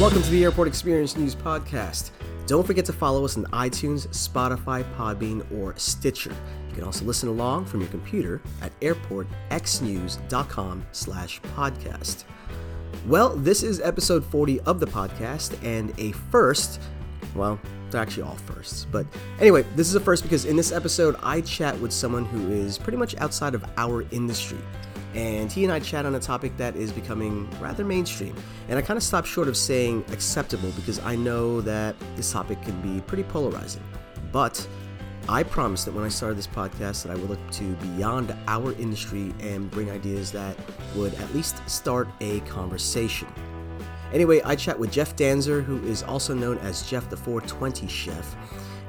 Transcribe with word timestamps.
Welcome 0.00 0.22
to 0.22 0.30
the 0.30 0.44
Airport 0.44 0.68
Experience 0.68 1.16
News 1.16 1.34
Podcast. 1.34 2.12
Don't 2.46 2.64
forget 2.64 2.84
to 2.84 2.92
follow 2.92 3.24
us 3.24 3.36
on 3.36 3.46
iTunes, 3.46 4.06
Spotify, 4.10 4.84
Podbean, 4.94 5.44
or 5.52 5.76
Stitcher. 5.76 6.32
You 6.68 6.74
can 6.76 6.84
also 6.84 7.04
listen 7.04 7.28
along 7.28 7.64
from 7.64 7.80
your 7.80 7.88
computer 7.88 8.40
at 8.62 8.78
airportxnews.com 8.78 10.86
slash 10.92 11.40
podcast. 11.56 12.22
Well, 13.08 13.30
this 13.30 13.64
is 13.64 13.80
episode 13.80 14.24
40 14.24 14.60
of 14.60 14.78
the 14.78 14.86
podcast 14.86 15.60
and 15.64 15.92
a 15.98 16.12
first. 16.12 16.80
Well, 17.34 17.58
they're 17.90 18.00
actually 18.00 18.22
all 18.22 18.36
firsts. 18.36 18.84
But 18.84 19.04
anyway, 19.40 19.64
this 19.74 19.88
is 19.88 19.96
a 19.96 20.00
first 20.00 20.22
because 20.22 20.44
in 20.44 20.54
this 20.54 20.70
episode, 20.70 21.16
I 21.24 21.40
chat 21.40 21.76
with 21.80 21.92
someone 21.92 22.24
who 22.24 22.52
is 22.52 22.78
pretty 22.78 22.98
much 22.98 23.16
outside 23.16 23.56
of 23.56 23.64
our 23.76 24.02
industry 24.12 24.60
and 25.18 25.50
he 25.50 25.64
and 25.64 25.72
I 25.72 25.80
chat 25.80 26.06
on 26.06 26.14
a 26.14 26.20
topic 26.20 26.56
that 26.58 26.76
is 26.76 26.92
becoming 26.92 27.50
rather 27.60 27.84
mainstream. 27.84 28.36
And 28.68 28.78
I 28.78 28.82
kind 28.82 28.96
of 28.96 29.02
stopped 29.02 29.26
short 29.26 29.48
of 29.48 29.56
saying 29.56 30.04
acceptable 30.12 30.70
because 30.76 31.00
I 31.00 31.16
know 31.16 31.60
that 31.62 31.96
this 32.14 32.30
topic 32.30 32.62
can 32.62 32.80
be 32.80 33.00
pretty 33.00 33.24
polarizing. 33.24 33.82
But 34.30 34.64
I 35.28 35.42
promised 35.42 35.86
that 35.86 35.94
when 35.94 36.04
I 36.04 36.08
started 36.08 36.38
this 36.38 36.46
podcast 36.46 37.02
that 37.02 37.10
I 37.10 37.16
would 37.16 37.30
look 37.30 37.50
to 37.50 37.64
beyond 37.96 38.32
our 38.46 38.72
industry 38.74 39.34
and 39.40 39.68
bring 39.72 39.90
ideas 39.90 40.30
that 40.32 40.56
would 40.94 41.14
at 41.14 41.34
least 41.34 41.68
start 41.68 42.06
a 42.20 42.38
conversation. 42.40 43.26
Anyway, 44.12 44.40
I 44.44 44.54
chat 44.54 44.78
with 44.78 44.92
Jeff 44.92 45.16
Danzer, 45.16 45.64
who 45.64 45.82
is 45.84 46.04
also 46.04 46.32
known 46.32 46.58
as 46.58 46.88
Jeff 46.88 47.10
the 47.10 47.16
420 47.16 47.88
Chef. 47.88 48.36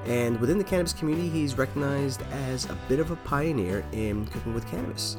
And 0.06 0.40
within 0.40 0.60
the 0.60 0.64
cannabis 0.64 0.94
community, 0.94 1.28
he's 1.28 1.58
recognized 1.58 2.22
as 2.32 2.66
a 2.66 2.78
bit 2.88 3.00
of 3.00 3.10
a 3.10 3.16
pioneer 3.16 3.84
in 3.94 4.28
cooking 4.28 4.54
with 4.54 4.68
cannabis. 4.68 5.18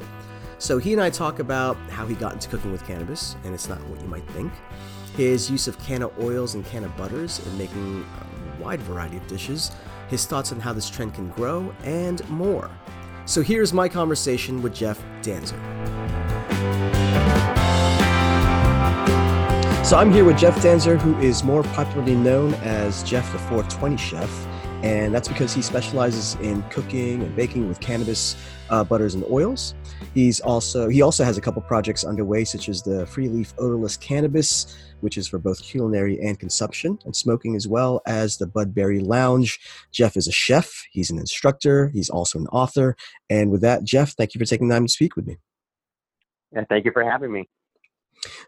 So 0.61 0.77
he 0.77 0.93
and 0.93 1.01
I 1.01 1.09
talk 1.09 1.39
about 1.39 1.79
how 1.89 2.07
he 2.07 2.15
got 2.15 2.35
into 2.35 2.47
cooking 2.51 2.71
with 2.71 2.87
cannabis, 2.87 3.35
and 3.45 3.55
it's 3.55 3.67
not 3.67 3.83
what 3.89 3.99
you 4.03 4.07
might 4.07 4.29
think. 4.33 4.53
His 5.17 5.51
use 5.51 5.67
of 5.67 5.79
canna 5.79 6.11
oils 6.21 6.55
and 6.55 6.67
canna 6.67 6.89
butters 6.99 7.45
in 7.47 7.57
making 7.57 8.05
a 8.05 8.63
wide 8.63 8.83
variety 8.83 9.17
of 9.17 9.27
dishes, 9.27 9.73
his 10.09 10.27
thoughts 10.27 10.53
on 10.53 10.61
how 10.61 10.75
this 10.75 10.91
trend 10.91 11.15
can 11.15 11.31
grow, 11.31 11.75
and 11.83 12.29
more. 12.29 12.71
So 13.25 13.41
here's 13.41 13.73
my 13.73 13.89
conversation 13.89 14.61
with 14.61 14.75
Jeff 14.75 15.03
Danzer. 15.23 15.57
So 19.83 19.97
I'm 19.97 20.13
here 20.13 20.27
with 20.27 20.37
Jeff 20.37 20.57
Danzer, 20.59 21.01
who 21.01 21.19
is 21.21 21.43
more 21.43 21.63
popularly 21.63 22.15
known 22.15 22.53
as 22.57 23.03
Jeff 23.03 23.33
the 23.33 23.39
420 23.39 23.97
Chef, 23.97 24.47
and 24.83 25.15
that's 25.15 25.29
because 25.29 25.53
he 25.53 25.63
specializes 25.63 26.35
in 26.37 26.63
cooking 26.65 27.23
and 27.23 27.37
baking 27.37 27.69
with 27.69 27.81
cannabis 27.81 28.37
uh, 28.71 28.83
butters 28.83 29.15
and 29.15 29.25
oils. 29.31 29.75
He's 30.15 30.41
also 30.41 30.89
he 30.89 31.03
also 31.03 31.25
has 31.25 31.37
a 31.37 31.41
couple 31.41 31.61
projects 31.63 32.05
underway, 32.05 32.45
such 32.45 32.69
as 32.69 32.83
the 32.83 33.07
Free 33.07 33.29
Leaf 33.29 33.55
Odorless 33.57 33.99
Cannabis, 33.99 34.77
which 35.01 35.19
is 35.19 35.29
for 35.29 35.39
both 35.39 35.63
culinary 35.63 36.19
and 36.21 36.39
consumption, 36.39 36.99
and 37.05 37.15
smoking, 37.15 37.57
as 37.57 37.69
well 37.69 38.01
as 38.07 38.39
the 38.39 38.47
Budberry 38.47 39.07
Lounge. 39.07 39.59
Jeff 39.93 40.17
is 40.17 40.29
a 40.29 40.33
chef. 40.33 40.85
He's 40.91 41.11
an 41.11 41.19
instructor. 41.19 41.89
He's 41.89 42.11
also 42.11 42.39
an 42.39 42.47
author. 42.49 42.97
And 43.29 43.51
with 43.51 43.61
that, 43.61 43.85
Jeff, 43.85 44.13
thank 44.13 44.35
you 44.35 44.39
for 44.39 44.45
taking 44.45 44.69
the 44.69 44.75
time 44.75 44.87
to 44.87 44.93
speak 44.93 45.17
with 45.17 45.27
me. 45.27 45.39
Yeah, 46.53 46.65
thank 46.69 46.85
you 46.85 46.93
for 46.93 47.05
having 47.05 47.33
me. 47.33 47.49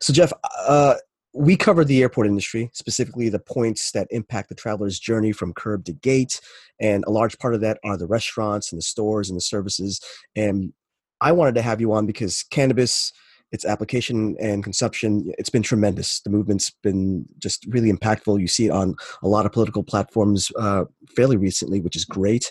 So, 0.00 0.12
Jeff, 0.12 0.32
uh, 0.66 0.94
we 1.34 1.56
cover 1.56 1.84
the 1.84 2.02
airport 2.02 2.26
industry, 2.26 2.70
specifically 2.72 3.28
the 3.28 3.38
points 3.38 3.92
that 3.92 4.06
impact 4.10 4.48
the 4.48 4.54
traveler's 4.54 4.98
journey 4.98 5.32
from 5.32 5.54
curb 5.54 5.84
to 5.86 5.92
gate. 5.92 6.40
And 6.80 7.04
a 7.06 7.10
large 7.10 7.38
part 7.38 7.54
of 7.54 7.60
that 7.62 7.78
are 7.84 7.96
the 7.96 8.06
restaurants 8.06 8.70
and 8.70 8.78
the 8.78 8.84
stores 8.84 9.30
and 9.30 9.36
the 9.36 9.42
services. 9.42 10.00
And 10.36 10.72
I 11.20 11.32
wanted 11.32 11.54
to 11.54 11.62
have 11.62 11.80
you 11.80 11.92
on 11.92 12.06
because 12.06 12.42
cannabis, 12.50 13.12
its 13.50 13.64
application 13.64 14.36
and 14.40 14.64
consumption, 14.64 15.32
it's 15.38 15.50
been 15.50 15.62
tremendous. 15.62 16.20
The 16.20 16.30
movement's 16.30 16.70
been 16.82 17.26
just 17.38 17.64
really 17.66 17.92
impactful. 17.92 18.40
You 18.40 18.48
see 18.48 18.66
it 18.66 18.70
on 18.70 18.94
a 19.22 19.28
lot 19.28 19.46
of 19.46 19.52
political 19.52 19.82
platforms 19.82 20.50
uh, 20.58 20.84
fairly 21.14 21.36
recently, 21.36 21.80
which 21.80 21.96
is 21.96 22.04
great. 22.04 22.50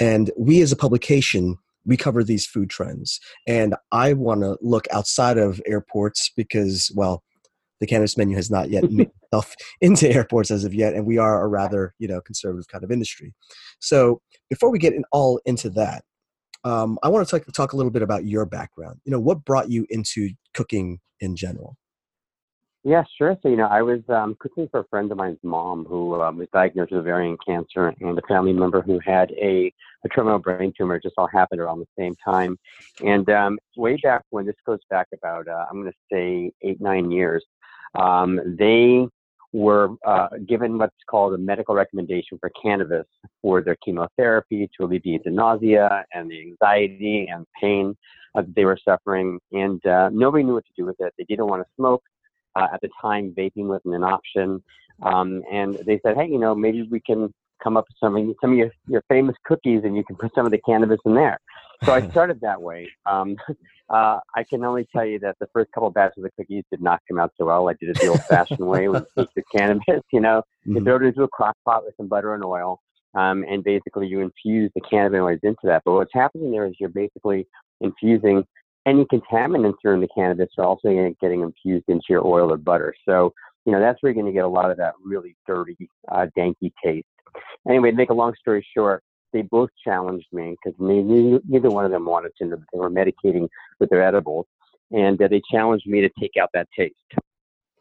And 0.00 0.30
we 0.38 0.62
as 0.62 0.72
a 0.72 0.76
publication, 0.76 1.56
we 1.84 1.96
cover 1.96 2.22
these 2.22 2.46
food 2.46 2.70
trends. 2.70 3.20
And 3.46 3.74
I 3.90 4.12
want 4.12 4.42
to 4.42 4.56
look 4.62 4.86
outside 4.90 5.36
of 5.36 5.60
airports 5.66 6.30
because, 6.36 6.92
well, 6.94 7.22
the 7.82 7.86
cannabis 7.88 8.16
menu 8.16 8.36
has 8.36 8.48
not 8.48 8.70
yet 8.70 8.90
made 8.92 9.10
itself 9.24 9.56
into 9.80 10.08
airports 10.08 10.52
as 10.52 10.64
of 10.64 10.72
yet, 10.72 10.94
and 10.94 11.04
we 11.04 11.18
are 11.18 11.42
a 11.42 11.48
rather 11.48 11.94
you 11.98 12.06
know 12.06 12.20
conservative 12.20 12.68
kind 12.68 12.84
of 12.84 12.92
industry. 12.92 13.34
So 13.80 14.22
before 14.48 14.70
we 14.70 14.78
get 14.78 14.94
in 14.94 15.04
all 15.10 15.40
into 15.44 15.68
that, 15.70 16.04
um, 16.62 16.96
I 17.02 17.08
want 17.08 17.26
to 17.26 17.38
talk, 17.38 17.52
talk 17.52 17.72
a 17.72 17.76
little 17.76 17.90
bit 17.90 18.02
about 18.02 18.24
your 18.24 18.46
background. 18.46 19.00
You 19.04 19.10
know, 19.10 19.18
what 19.18 19.44
brought 19.44 19.68
you 19.68 19.84
into 19.90 20.30
cooking 20.54 21.00
in 21.18 21.34
general? 21.34 21.76
Yeah, 22.84 23.04
sure. 23.16 23.36
So, 23.42 23.48
you 23.48 23.56
know, 23.56 23.68
I 23.68 23.80
was 23.82 24.00
um, 24.08 24.36
cooking 24.40 24.68
for 24.68 24.80
a 24.80 24.84
friend 24.88 25.10
of 25.12 25.16
mine's 25.16 25.38
mom 25.44 25.84
who 25.84 26.20
um, 26.20 26.38
was 26.38 26.48
diagnosed 26.52 26.90
with 26.90 27.00
ovarian 27.00 27.36
cancer, 27.46 27.94
and 28.00 28.18
a 28.18 28.22
family 28.26 28.52
member 28.52 28.82
who 28.82 28.98
had 29.04 29.30
a, 29.32 29.72
a 30.04 30.08
terminal 30.08 30.40
brain 30.40 30.72
tumor 30.76 30.96
It 30.96 31.04
just 31.04 31.14
all 31.16 31.28
happened 31.28 31.60
around 31.60 31.78
the 31.78 31.86
same 31.96 32.16
time. 32.24 32.58
And 33.04 33.28
um, 33.30 33.58
way 33.76 33.96
back 34.02 34.22
when, 34.30 34.46
this 34.46 34.56
goes 34.66 34.80
back 34.90 35.06
about, 35.14 35.46
uh, 35.46 35.66
I'm 35.70 35.80
going 35.80 35.92
to 35.92 35.98
say 36.12 36.52
eight, 36.62 36.80
nine 36.80 37.12
years, 37.12 37.44
um, 37.94 38.40
they 38.58 39.06
were 39.52 39.90
uh, 40.06 40.28
given 40.48 40.78
what's 40.78 40.96
called 41.08 41.34
a 41.34 41.38
medical 41.38 41.74
recommendation 41.74 42.38
for 42.38 42.50
cannabis 42.60 43.06
for 43.42 43.62
their 43.62 43.76
chemotherapy 43.84 44.68
to 44.76 44.86
alleviate 44.86 45.22
the 45.24 45.30
nausea 45.30 46.04
and 46.14 46.30
the 46.30 46.40
anxiety 46.40 47.28
and 47.30 47.46
pain 47.60 47.94
uh, 48.34 48.42
they 48.54 48.64
were 48.64 48.78
suffering. 48.84 49.38
And 49.52 49.84
uh, 49.86 50.10
nobody 50.12 50.44
knew 50.44 50.54
what 50.54 50.64
to 50.66 50.72
do 50.76 50.86
with 50.86 50.96
it. 51.00 51.12
They 51.18 51.24
didn't 51.24 51.46
want 51.46 51.62
to 51.62 51.68
smoke. 51.76 52.02
Uh, 52.54 52.68
at 52.72 52.80
the 52.82 52.90
time, 53.00 53.34
vaping 53.36 53.66
wasn't 53.66 53.94
an 53.94 54.04
option. 54.04 54.62
Um, 55.02 55.42
and 55.50 55.74
they 55.86 55.98
said, 56.04 56.16
hey, 56.16 56.26
you 56.26 56.38
know, 56.38 56.54
maybe 56.54 56.82
we 56.82 57.00
can 57.00 57.32
come 57.62 57.76
up 57.76 57.86
with 57.88 57.96
some, 57.98 58.34
some 58.40 58.52
of 58.52 58.58
your, 58.58 58.70
your 58.88 59.02
famous 59.08 59.36
cookies 59.44 59.82
and 59.84 59.96
you 59.96 60.04
can 60.04 60.16
put 60.16 60.34
some 60.34 60.44
of 60.44 60.52
the 60.52 60.58
cannabis 60.58 60.98
in 61.06 61.14
there. 61.14 61.38
So 61.84 61.92
I 61.92 62.08
started 62.10 62.40
that 62.40 62.60
way. 62.60 62.88
Um, 63.06 63.36
uh, 63.90 64.18
I 64.34 64.44
can 64.48 64.64
only 64.64 64.86
tell 64.92 65.04
you 65.04 65.18
that 65.20 65.36
the 65.40 65.48
first 65.52 65.72
couple 65.72 65.88
of 65.88 65.94
batches 65.94 66.18
of 66.18 66.24
the 66.24 66.30
cookies 66.30 66.64
did 66.70 66.80
not 66.80 67.00
come 67.08 67.18
out 67.18 67.32
so 67.36 67.46
well. 67.46 67.68
I 67.68 67.74
did 67.74 67.90
it 67.90 68.00
the 68.00 68.08
old-fashioned 68.08 68.60
way 68.60 68.88
with 68.88 69.06
the 69.16 69.42
cannabis. 69.54 70.02
You 70.12 70.20
know, 70.20 70.42
mm-hmm. 70.66 70.76
you 70.76 70.84
throw 70.84 70.96
it 70.96 71.02
into 71.02 71.22
a 71.22 71.28
crock 71.28 71.56
pot 71.64 71.84
with 71.84 71.94
some 71.96 72.08
butter 72.08 72.34
and 72.34 72.44
oil, 72.44 72.80
um, 73.14 73.44
and 73.48 73.64
basically 73.64 74.06
you 74.06 74.20
infuse 74.20 74.70
the 74.74 74.80
cannabinoids 74.80 75.42
into 75.42 75.62
that. 75.64 75.82
But 75.84 75.92
what's 75.92 76.14
happening 76.14 76.52
there 76.52 76.66
is 76.66 76.74
you're 76.78 76.88
basically 76.88 77.46
infusing 77.80 78.44
any 78.86 79.04
contaminants 79.06 79.76
that 79.82 79.90
are 79.90 79.94
in 79.94 80.00
the 80.00 80.08
cannabis 80.14 80.48
are 80.58 80.64
also 80.64 81.14
getting 81.20 81.42
infused 81.42 81.84
into 81.88 82.04
your 82.08 82.26
oil 82.26 82.52
or 82.52 82.56
butter. 82.56 82.94
So, 83.08 83.32
you 83.64 83.72
know, 83.72 83.80
that's 83.80 84.02
where 84.02 84.10
you're 84.10 84.20
going 84.20 84.32
to 84.32 84.36
get 84.36 84.44
a 84.44 84.48
lot 84.48 84.70
of 84.70 84.76
that 84.78 84.94
really 85.04 85.36
dirty, 85.46 85.88
uh, 86.10 86.26
danky 86.36 86.72
taste. 86.84 87.06
Anyway, 87.68 87.90
to 87.90 87.96
make 87.96 88.10
a 88.10 88.14
long 88.14 88.34
story 88.40 88.66
short, 88.76 89.04
they 89.32 89.42
both 89.42 89.70
challenged 89.82 90.26
me 90.32 90.56
because 90.62 90.78
neither, 90.78 91.70
one 91.70 91.84
of 91.84 91.90
them 91.90 92.06
wanted 92.06 92.32
to. 92.38 92.56
They 92.72 92.78
were 92.78 92.90
medicating 92.90 93.48
with 93.80 93.90
their 93.90 94.02
edibles, 94.02 94.46
and 94.90 95.20
uh, 95.20 95.28
they 95.28 95.42
challenged 95.50 95.86
me 95.86 96.00
to 96.00 96.10
take 96.20 96.32
out 96.40 96.50
that 96.54 96.68
taste. 96.76 96.94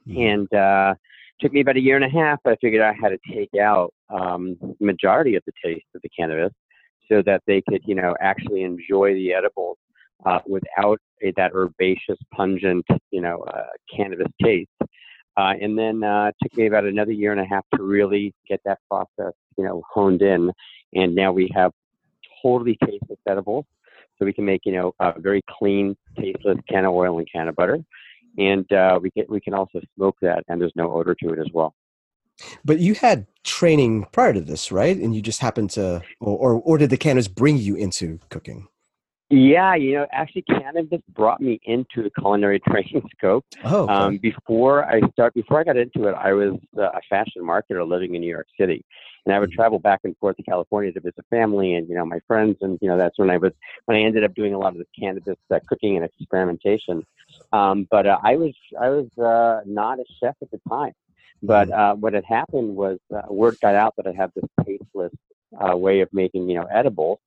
Mm-hmm. 0.07 0.19
And 0.19 0.53
uh, 0.53 0.95
took 1.39 1.53
me 1.53 1.61
about 1.61 1.77
a 1.77 1.81
year 1.81 1.95
and 1.95 2.05
a 2.05 2.09
half, 2.09 2.39
but 2.43 2.53
I 2.53 2.55
figured 2.61 2.81
out 2.81 2.95
how 3.01 3.09
to 3.09 3.17
take 3.31 3.49
out 3.61 3.93
um, 4.09 4.57
the 4.61 4.75
majority 4.85 5.35
of 5.35 5.43
the 5.45 5.53
taste 5.63 5.85
of 5.95 6.01
the 6.01 6.09
cannabis 6.09 6.53
so 7.09 7.21
that 7.25 7.41
they 7.47 7.61
could, 7.67 7.81
you 7.85 7.95
know, 7.95 8.15
actually 8.21 8.63
enjoy 8.63 9.13
the 9.13 9.33
edibles 9.33 9.77
uh, 10.25 10.39
without 10.47 10.99
a, 11.23 11.33
that 11.35 11.51
herbaceous, 11.53 12.17
pungent, 12.33 12.85
you 13.11 13.21
know, 13.21 13.41
uh, 13.53 13.63
cannabis 13.93 14.27
taste. 14.41 14.69
Uh, 15.37 15.53
and 15.61 15.77
then 15.77 16.03
uh, 16.03 16.25
it 16.25 16.35
took 16.43 16.57
me 16.57 16.67
about 16.67 16.85
another 16.85 17.11
year 17.11 17.31
and 17.31 17.41
a 17.41 17.45
half 17.45 17.65
to 17.75 17.83
really 17.83 18.33
get 18.47 18.59
that 18.65 18.79
process, 18.89 19.33
you 19.57 19.63
know, 19.63 19.81
honed 19.91 20.21
in. 20.21 20.51
And 20.93 21.15
now 21.15 21.31
we 21.31 21.49
have 21.55 21.71
totally 22.41 22.77
tasteless 22.85 23.19
edibles. 23.27 23.65
So 24.17 24.25
we 24.25 24.33
can 24.33 24.45
make, 24.45 24.65
you 24.65 24.73
know, 24.73 24.93
a 24.99 25.19
very 25.19 25.41
clean, 25.49 25.97
tasteless 26.15 26.59
canna 26.69 26.93
oil 26.93 27.17
and 27.17 27.27
canna 27.31 27.53
butter. 27.53 27.79
And 28.37 28.71
uh, 28.71 28.99
we, 29.01 29.09
can, 29.11 29.25
we 29.29 29.41
can 29.41 29.53
also 29.53 29.81
smoke 29.95 30.15
that, 30.21 30.43
and 30.47 30.61
there's 30.61 30.75
no 30.75 30.91
odor 30.93 31.15
to 31.15 31.33
it 31.33 31.39
as 31.39 31.47
well. 31.53 31.73
But 32.63 32.79
you 32.79 32.93
had 32.93 33.27
training 33.43 34.05
prior 34.11 34.33
to 34.33 34.41
this, 34.41 34.71
right? 34.71 34.95
And 34.95 35.15
you 35.15 35.21
just 35.21 35.41
happened 35.41 35.71
to, 35.71 36.01
or, 36.19 36.37
or, 36.37 36.61
or 36.61 36.77
did 36.77 36.89
the 36.89 36.97
canners 36.97 37.27
bring 37.27 37.57
you 37.57 37.75
into 37.75 38.19
cooking? 38.29 38.67
Yeah, 39.31 39.75
you 39.75 39.93
know, 39.93 40.07
actually, 40.11 40.41
cannabis 40.41 40.99
brought 41.13 41.39
me 41.39 41.59
into 41.63 42.03
the 42.03 42.09
culinary 42.19 42.59
training 42.69 43.07
scope. 43.17 43.45
Oh, 43.63 43.83
okay. 43.83 43.93
um, 43.93 44.17
before 44.17 44.83
I 44.85 44.99
start, 45.13 45.33
before 45.33 45.59
I 45.59 45.63
got 45.63 45.77
into 45.77 46.07
it, 46.07 46.15
I 46.15 46.33
was 46.33 46.59
uh, 46.77 46.89
a 46.89 46.99
fashion 47.09 47.41
marketer 47.41 47.87
living 47.87 48.13
in 48.13 48.21
New 48.21 48.29
York 48.29 48.47
City, 48.59 48.83
and 49.25 49.33
I 49.33 49.39
would 49.39 49.49
mm-hmm. 49.49 49.55
travel 49.55 49.79
back 49.79 50.01
and 50.03 50.17
forth 50.17 50.35
to 50.35 50.43
California 50.43 50.91
to 50.91 50.99
visit 50.99 51.23
family 51.29 51.75
and 51.75 51.87
you 51.87 51.95
know 51.95 52.05
my 52.05 52.19
friends, 52.27 52.57
and 52.59 52.77
you 52.81 52.89
know 52.89 52.97
that's 52.97 53.17
when 53.17 53.29
I 53.29 53.37
was 53.37 53.53
when 53.85 53.97
I 53.97 54.01
ended 54.01 54.25
up 54.25 54.35
doing 54.35 54.53
a 54.53 54.59
lot 54.59 54.73
of 54.73 54.79
this 54.79 54.87
cannabis 54.99 55.37
uh, 55.49 55.59
cooking 55.65 55.95
and 55.95 56.03
experimentation. 56.03 57.05
Um, 57.53 57.87
but 57.89 58.05
uh, 58.05 58.19
I 58.21 58.35
was 58.35 58.53
I 58.79 58.89
was 58.89 59.17
uh, 59.17 59.61
not 59.65 59.99
a 59.99 60.05
chef 60.19 60.35
at 60.41 60.51
the 60.51 60.59
time. 60.67 60.93
But 61.43 61.69
mm-hmm. 61.69 61.79
uh, 61.79 61.95
what 61.95 62.13
had 62.13 62.25
happened 62.25 62.75
was 62.75 62.99
uh, 63.15 63.21
word 63.29 63.55
got 63.61 63.73
out 63.73 63.95
that 63.97 64.05
I 64.05 64.11
had 64.11 64.31
this 64.35 64.45
tasteless 64.63 65.13
uh, 65.59 65.75
way 65.75 66.01
of 66.01 66.09
making 66.13 66.49
you 66.49 66.55
know 66.55 66.65
edibles 66.65 67.19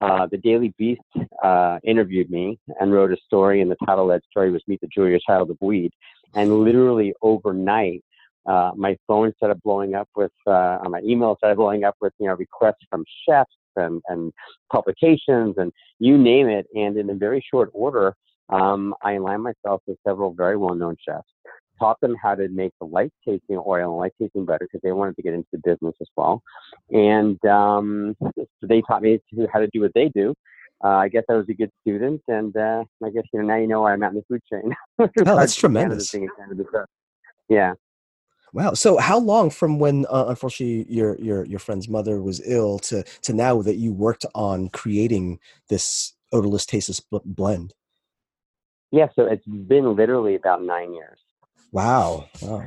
uh, 0.00 0.26
the 0.30 0.38
Daily 0.38 0.74
Beast 0.78 1.00
uh, 1.42 1.78
interviewed 1.84 2.30
me 2.30 2.58
and 2.80 2.92
wrote 2.92 3.12
a 3.12 3.16
story, 3.26 3.60
and 3.60 3.70
the 3.70 3.76
title 3.86 4.10
of 4.10 4.16
that 4.16 4.24
story 4.30 4.50
was 4.50 4.62
"Meet 4.66 4.80
the 4.80 4.88
Julia 4.88 5.18
Child 5.26 5.50
of 5.50 5.58
Weed." 5.60 5.92
And 6.34 6.60
literally 6.60 7.14
overnight, 7.22 8.04
uh, 8.46 8.72
my 8.76 8.96
phone 9.06 9.32
started 9.36 9.62
blowing 9.62 9.94
up 9.94 10.08
with, 10.16 10.32
uh, 10.46 10.78
my 10.88 11.00
email 11.04 11.36
started 11.36 11.56
blowing 11.56 11.84
up 11.84 11.96
with, 12.00 12.12
you 12.18 12.26
know, 12.28 12.34
requests 12.34 12.84
from 12.90 13.04
chefs 13.26 13.50
and, 13.76 14.00
and 14.08 14.32
publications 14.72 15.54
and 15.58 15.72
you 15.98 16.16
name 16.16 16.48
it. 16.48 16.66
And 16.74 16.96
in 16.96 17.10
a 17.10 17.14
very 17.14 17.44
short 17.50 17.70
order, 17.74 18.14
um, 18.48 18.94
I 19.02 19.12
aligned 19.14 19.42
myself 19.42 19.82
with 19.86 19.98
several 20.06 20.32
very 20.32 20.56
well-known 20.56 20.96
chefs, 21.06 21.28
taught 21.78 22.00
them 22.00 22.16
how 22.22 22.34
to 22.34 22.48
make 22.48 22.72
the 22.80 22.86
light 22.86 23.12
tasting 23.26 23.62
oil 23.66 23.90
and 23.90 23.98
light 23.98 24.12
tasting 24.20 24.44
butter 24.44 24.66
because 24.70 24.80
they 24.82 24.92
wanted 24.92 25.16
to 25.16 25.22
get 25.22 25.34
into 25.34 25.48
the 25.52 25.58
business 25.58 25.94
as 26.00 26.08
well. 26.16 26.42
And 26.90 27.42
um, 27.46 28.16
so 28.20 28.46
they 28.62 28.82
taught 28.82 29.02
me 29.02 29.20
how 29.52 29.60
to 29.60 29.68
do 29.72 29.80
what 29.80 29.92
they 29.94 30.08
do. 30.08 30.34
Uh, 30.84 30.88
I 30.88 31.08
guess 31.08 31.24
I 31.28 31.34
was 31.34 31.46
a 31.48 31.54
good 31.54 31.72
student, 31.80 32.22
and 32.28 32.56
uh, 32.56 32.84
I 33.04 33.10
guess 33.10 33.24
you 33.32 33.40
know 33.40 33.46
now 33.46 33.56
you 33.56 33.66
know 33.66 33.82
where 33.82 33.92
I'm 33.92 34.02
at 34.04 34.12
in 34.12 34.16
the 34.16 34.24
food 34.28 34.42
chain. 34.50 34.72
oh, 34.98 35.08
that's 35.36 35.56
tremendous. 35.56 36.14
Yeah. 37.48 37.74
Wow. 38.52 38.74
So 38.74 38.96
how 38.96 39.18
long 39.18 39.50
from 39.50 39.78
when 39.78 40.06
uh, 40.08 40.26
unfortunately 40.28 40.86
your 40.88 41.18
your 41.18 41.44
your 41.44 41.58
friend's 41.58 41.88
mother 41.88 42.22
was 42.22 42.40
ill 42.46 42.78
to 42.80 43.02
to 43.22 43.32
now 43.32 43.60
that 43.62 43.76
you 43.76 43.92
worked 43.92 44.24
on 44.34 44.68
creating 44.68 45.40
this 45.68 46.14
odorless 46.32 46.64
tasteless 46.64 47.00
blend? 47.24 47.74
Yeah, 48.90 49.08
so 49.14 49.26
it's 49.26 49.44
been 49.44 49.96
literally 49.96 50.34
about 50.34 50.62
9 50.62 50.94
years. 50.94 51.18
Wow. 51.72 52.28
Wow. 52.42 52.66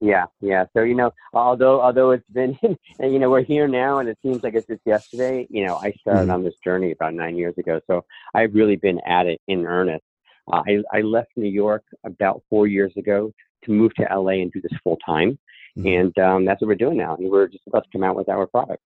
Yeah, 0.00 0.26
yeah. 0.40 0.64
So 0.74 0.82
you 0.82 0.96
know, 0.96 1.12
although 1.32 1.80
although 1.80 2.10
it's 2.10 2.28
been, 2.32 2.58
and 2.98 3.12
you 3.12 3.20
know, 3.20 3.30
we're 3.30 3.44
here 3.44 3.68
now, 3.68 3.98
and 3.98 4.08
it 4.08 4.18
seems 4.20 4.42
like 4.42 4.54
it's 4.54 4.66
just 4.66 4.82
yesterday. 4.84 5.46
You 5.48 5.64
know, 5.66 5.76
I 5.76 5.92
started 6.00 6.22
mm-hmm. 6.22 6.30
on 6.32 6.44
this 6.44 6.54
journey 6.64 6.90
about 6.90 7.14
nine 7.14 7.36
years 7.36 7.54
ago, 7.56 7.80
so 7.86 8.04
I've 8.34 8.52
really 8.52 8.76
been 8.76 9.00
at 9.06 9.26
it 9.26 9.40
in 9.46 9.64
earnest. 9.64 10.04
Uh, 10.52 10.62
I 10.66 10.82
I 10.92 11.00
left 11.02 11.30
New 11.36 11.48
York 11.48 11.84
about 12.04 12.42
four 12.50 12.66
years 12.66 12.92
ago 12.96 13.32
to 13.64 13.70
move 13.70 13.94
to 13.94 14.02
LA 14.02 14.42
and 14.42 14.50
do 14.50 14.60
this 14.60 14.76
full 14.82 14.98
time. 15.06 15.38
Mm-hmm. 15.78 15.86
And 15.86 16.18
um, 16.18 16.44
that's 16.44 16.60
what 16.60 16.68
we're 16.68 16.74
doing 16.74 16.98
now. 16.98 17.14
And 17.16 17.30
we're 17.30 17.46
just 17.46 17.66
about 17.66 17.84
to 17.84 17.90
come 17.92 18.02
out 18.02 18.16
with 18.16 18.28
our 18.28 18.46
product. 18.46 18.82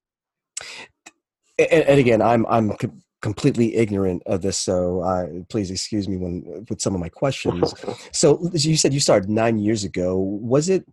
And, 1.59 1.71
and 1.73 1.99
again, 1.99 2.21
I'm 2.21 2.47
I'm 2.47 2.73
completely 3.23 3.77
ignorant 3.77 4.23
of 4.27 4.43
this, 4.43 4.59
so 4.59 5.01
uh, 5.01 5.27
please 5.49 5.71
excuse 5.71 6.09
me 6.09 6.17
when 6.17 6.67
with 6.69 6.81
some 6.81 6.95
of 6.95 7.01
my 7.01 7.09
questions. 7.09 7.75
so 8.13 8.49
you 8.53 8.77
said 8.77 8.93
you 8.93 9.01
started 9.01 9.31
nine 9.31 9.59
years 9.59 9.85
ago. 9.85 10.19
Was 10.19 10.69
it 10.69 10.85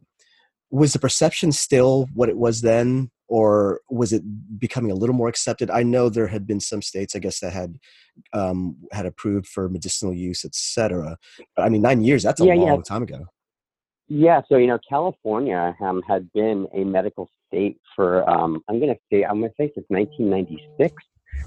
was 0.71 0.93
the 0.93 0.99
perception 0.99 1.51
still 1.51 2.07
what 2.13 2.29
it 2.29 2.37
was 2.37 2.61
then, 2.61 3.11
or 3.27 3.81
was 3.89 4.11
it 4.11 4.23
becoming 4.59 4.91
a 4.91 4.95
little 4.95 5.15
more 5.15 5.27
accepted? 5.27 5.69
I 5.69 5.83
know 5.83 6.09
there 6.09 6.27
had 6.27 6.47
been 6.47 6.59
some 6.59 6.81
states, 6.81 7.15
I 7.15 7.19
guess, 7.19 7.39
that 7.41 7.53
had 7.53 7.77
um, 8.33 8.77
had 8.91 9.05
approved 9.05 9.47
for 9.47 9.69
medicinal 9.69 10.13
use, 10.13 10.43
etc. 10.45 11.17
I 11.57 11.69
mean, 11.69 11.81
nine 11.81 12.03
years—that's 12.03 12.41
a 12.41 12.45
yeah, 12.45 12.55
long 12.55 12.77
yeah. 12.77 12.81
time 12.87 13.03
ago. 13.03 13.25
Yeah, 14.07 14.41
so 14.49 14.57
you 14.57 14.67
know, 14.67 14.79
California 14.87 15.75
um, 15.81 16.01
had 16.07 16.31
been 16.33 16.67
a 16.73 16.83
medical 16.83 17.29
state 17.47 17.79
for 17.95 18.27
um, 18.29 18.61
I'm 18.67 18.79
going 18.79 18.93
to 18.93 18.99
say 19.11 19.23
I'm 19.23 19.39
going 19.39 19.51
to 19.51 19.55
say 19.57 19.71
since 19.75 19.85
1996. 19.89 20.93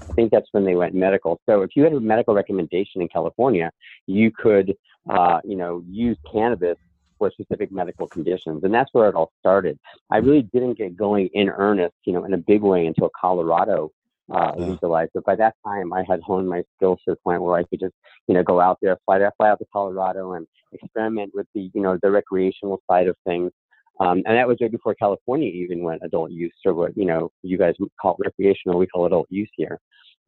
I 0.09 0.13
think 0.13 0.31
that's 0.31 0.47
when 0.51 0.65
they 0.65 0.75
went 0.75 0.93
medical. 0.93 1.39
So 1.45 1.61
if 1.61 1.71
you 1.75 1.83
had 1.83 1.93
a 1.93 1.99
medical 1.99 2.33
recommendation 2.33 3.01
in 3.01 3.07
California, 3.07 3.71
you 4.05 4.31
could, 4.31 4.75
uh, 5.09 5.39
you 5.43 5.55
know, 5.55 5.83
use 5.89 6.17
cannabis 6.31 6.77
for 7.17 7.31
specific 7.31 7.71
medical 7.71 8.07
conditions, 8.07 8.63
and 8.63 8.73
that's 8.73 8.89
where 8.93 9.09
it 9.09 9.15
all 9.15 9.31
started. 9.39 9.77
I 10.11 10.17
really 10.17 10.43
didn't 10.53 10.77
get 10.77 10.95
going 10.95 11.29
in 11.33 11.49
earnest, 11.49 11.95
you 12.05 12.13
know, 12.13 12.25
in 12.25 12.33
a 12.33 12.37
big 12.37 12.61
way 12.61 12.85
until 12.85 13.09
Colorado 13.19 13.91
uh, 14.31 14.51
legalized. 14.57 15.11
But 15.13 15.25
by 15.25 15.35
that 15.35 15.55
time, 15.65 15.93
I 15.93 16.03
had 16.07 16.21
honed 16.21 16.49
my 16.49 16.63
skills 16.75 16.99
to 17.05 17.11
the 17.11 17.17
point 17.17 17.41
where 17.41 17.55
I 17.55 17.63
could 17.63 17.79
just, 17.79 17.93
you 18.27 18.35
know, 18.35 18.43
go 18.43 18.59
out 18.59 18.77
there, 18.81 18.97
fly, 19.05 19.19
there, 19.19 19.31
fly 19.37 19.49
out 19.49 19.59
to 19.59 19.65
Colorado, 19.71 20.33
and 20.33 20.45
experiment 20.73 21.31
with 21.33 21.47
the, 21.55 21.71
you 21.73 21.81
know, 21.81 21.97
the 22.01 22.11
recreational 22.11 22.81
side 22.89 23.07
of 23.07 23.15
things. 23.25 23.51
Um, 23.99 24.21
and 24.25 24.37
that 24.37 24.47
was 24.47 24.57
right 24.61 24.71
before 24.71 24.93
California 24.95 25.49
even 25.49 25.81
went 25.83 26.01
adult 26.03 26.31
use, 26.31 26.53
or 26.65 26.73
what 26.73 26.95
you 26.95 27.05
know 27.05 27.31
you 27.41 27.57
guys 27.57 27.73
call 27.99 28.15
it 28.19 28.25
recreational, 28.25 28.77
we 28.79 28.87
call 28.87 29.05
it 29.05 29.07
adult 29.07 29.27
use 29.29 29.49
here. 29.55 29.79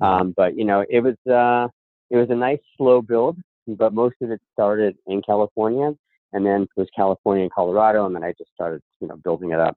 Um, 0.01 0.33
but 0.36 0.57
you 0.57 0.66
know, 0.66 0.86
it 0.89 1.01
was 1.01 1.16
uh, 1.31 1.68
it 2.10 2.18
was 2.18 2.27
a 2.30 2.36
nice 2.36 2.60
slow 2.77 3.01
build, 3.01 3.38
but 3.68 3.94
most 3.94 4.16
of 4.21 4.31
it 4.31 4.42
started 4.54 4.95
in 5.07 5.21
California, 5.21 5.92
and 6.33 6.45
then 6.45 6.63
it 6.63 6.69
was 6.77 6.88
California 6.95 7.44
and 7.44 7.54
Colorado, 7.54 8.06
and 8.06 8.16
then 8.16 8.24
I 8.24 8.33
just 8.38 8.51
started 8.54 8.81
you 9.01 9.07
know 9.07 9.18
building 9.18 9.51
it 9.51 9.60
up. 9.60 9.75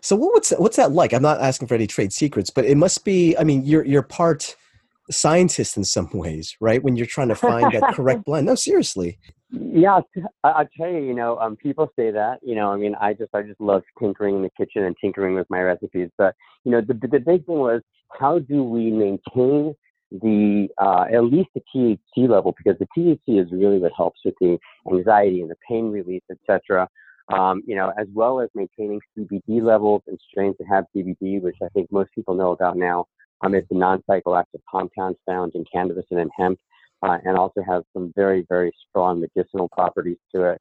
So 0.00 0.16
what's 0.16 0.50
what's 0.52 0.76
that 0.76 0.92
like? 0.92 1.12
I'm 1.12 1.22
not 1.22 1.40
asking 1.40 1.68
for 1.68 1.74
any 1.74 1.86
trade 1.86 2.12
secrets, 2.12 2.50
but 2.50 2.64
it 2.64 2.76
must 2.76 3.04
be. 3.04 3.36
I 3.36 3.44
mean, 3.44 3.64
you're 3.64 3.84
you're 3.84 4.02
part 4.02 4.56
scientist 5.10 5.76
in 5.76 5.84
some 5.84 6.10
ways, 6.12 6.56
right? 6.60 6.82
When 6.82 6.96
you're 6.96 7.06
trying 7.06 7.28
to 7.28 7.34
find 7.34 7.72
that 7.72 7.94
correct 7.94 8.24
blend. 8.26 8.46
No, 8.46 8.54
seriously. 8.54 9.18
Yeah, 9.52 10.00
I'll 10.44 10.68
tell 10.76 10.88
you. 10.88 11.00
You 11.00 11.14
know, 11.14 11.38
um, 11.38 11.56
people 11.56 11.92
say 11.94 12.10
that. 12.10 12.38
You 12.42 12.54
know, 12.54 12.72
I 12.72 12.76
mean, 12.76 12.94
I 13.00 13.12
just 13.12 13.34
I 13.34 13.42
just 13.42 13.60
love 13.60 13.82
tinkering 13.98 14.36
in 14.36 14.42
the 14.42 14.50
kitchen 14.56 14.84
and 14.84 14.96
tinkering 15.00 15.34
with 15.34 15.48
my 15.50 15.60
recipes. 15.60 16.08
But 16.16 16.34
you 16.64 16.72
know, 16.72 16.80
the 16.80 16.94
the 16.94 17.20
big 17.20 17.44
thing 17.46 17.58
was 17.58 17.82
how 18.18 18.38
do 18.38 18.64
we 18.64 18.90
maintain 18.90 19.74
the 20.10 20.68
uh, 20.78 21.04
at 21.12 21.24
least 21.24 21.50
the 21.54 21.62
THC 21.74 22.28
level 22.28 22.54
because 22.56 22.78
the 22.78 22.88
THC 22.96 23.42
is 23.42 23.52
really 23.52 23.78
what 23.78 23.92
helps 23.96 24.20
with 24.24 24.34
the 24.40 24.58
anxiety 24.90 25.40
and 25.42 25.50
the 25.50 25.56
pain 25.68 25.90
relief, 25.90 26.22
etc 26.30 26.88
um, 27.32 27.62
you 27.66 27.76
know, 27.76 27.92
as 27.98 28.06
well 28.12 28.40
as 28.40 28.48
maintaining 28.54 29.00
CBD 29.16 29.62
levels 29.62 30.02
and 30.06 30.18
strains 30.30 30.56
that 30.58 30.66
have 30.68 30.84
CBD, 30.94 31.40
which 31.40 31.56
I 31.62 31.68
think 31.68 31.90
most 31.92 32.10
people 32.14 32.34
know 32.34 32.52
about 32.52 32.76
now. 32.76 33.06
Um, 33.42 33.54
it's 33.54 33.66
a 33.70 33.74
non-psychoactive 33.74 34.60
compound 34.70 35.16
found 35.26 35.54
in 35.54 35.64
cannabis 35.72 36.04
and 36.10 36.20
in 36.20 36.30
hemp, 36.36 36.58
uh, 37.02 37.18
and 37.24 37.36
also 37.36 37.62
has 37.62 37.82
some 37.92 38.12
very, 38.16 38.44
very 38.48 38.72
strong 38.88 39.20
medicinal 39.20 39.68
properties 39.70 40.18
to 40.34 40.44
it. 40.44 40.60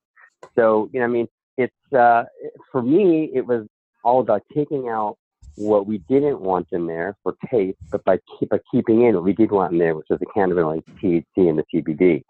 So, 0.55 0.89
you 0.91 0.99
know, 0.99 1.05
I 1.05 1.09
mean, 1.09 1.27
it's 1.57 1.93
uh, 1.93 2.23
for 2.71 2.81
me, 2.81 3.29
it 3.33 3.45
was 3.45 3.67
all 4.03 4.21
about 4.21 4.41
taking 4.53 4.89
out 4.89 5.17
what 5.55 5.85
we 5.85 5.99
didn't 6.09 6.39
want 6.39 6.67
in 6.71 6.88
there 6.88 7.15
for 7.23 7.35
taste, 7.51 7.77
but 7.91 8.03
by, 8.05 8.17
keep, 8.39 8.49
by 8.49 8.59
keeping 8.71 9.03
in 9.03 9.15
what 9.15 9.23
we 9.23 9.33
did 9.33 9.51
want 9.51 9.73
in 9.73 9.79
there, 9.79 9.95
which 9.95 10.07
was 10.09 10.19
the 10.19 10.25
cannabinoids, 10.27 10.83
THC, 11.03 11.23
and 11.49 11.59
the 11.59 11.65
CBD. 11.73 12.23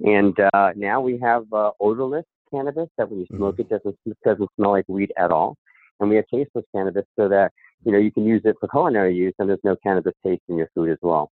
And 0.00 0.34
uh, 0.54 0.72
now 0.76 1.00
we 1.00 1.18
have 1.18 1.44
uh, 1.52 1.72
odorless 1.80 2.24
cannabis 2.50 2.88
that 2.96 3.10
when 3.10 3.20
you 3.20 3.26
smoke 3.36 3.56
mm-hmm. 3.56 3.62
it 3.62 3.68
doesn't 3.68 3.98
doesn't 4.24 4.48
smell 4.56 4.70
like 4.70 4.84
weed 4.88 5.12
at 5.18 5.30
all, 5.30 5.56
and 6.00 6.08
we 6.08 6.16
have 6.16 6.24
tasteless 6.32 6.64
cannabis 6.74 7.04
so 7.18 7.28
that 7.28 7.52
you 7.84 7.92
know 7.92 7.98
you 7.98 8.12
can 8.12 8.24
use 8.24 8.42
it 8.44 8.56
for 8.60 8.68
culinary 8.68 9.14
use 9.14 9.34
and 9.38 9.48
there's 9.48 9.58
no 9.64 9.76
cannabis 9.82 10.14
taste 10.24 10.42
in 10.48 10.56
your 10.56 10.68
food 10.74 10.90
as 10.90 10.98
well. 11.02 11.30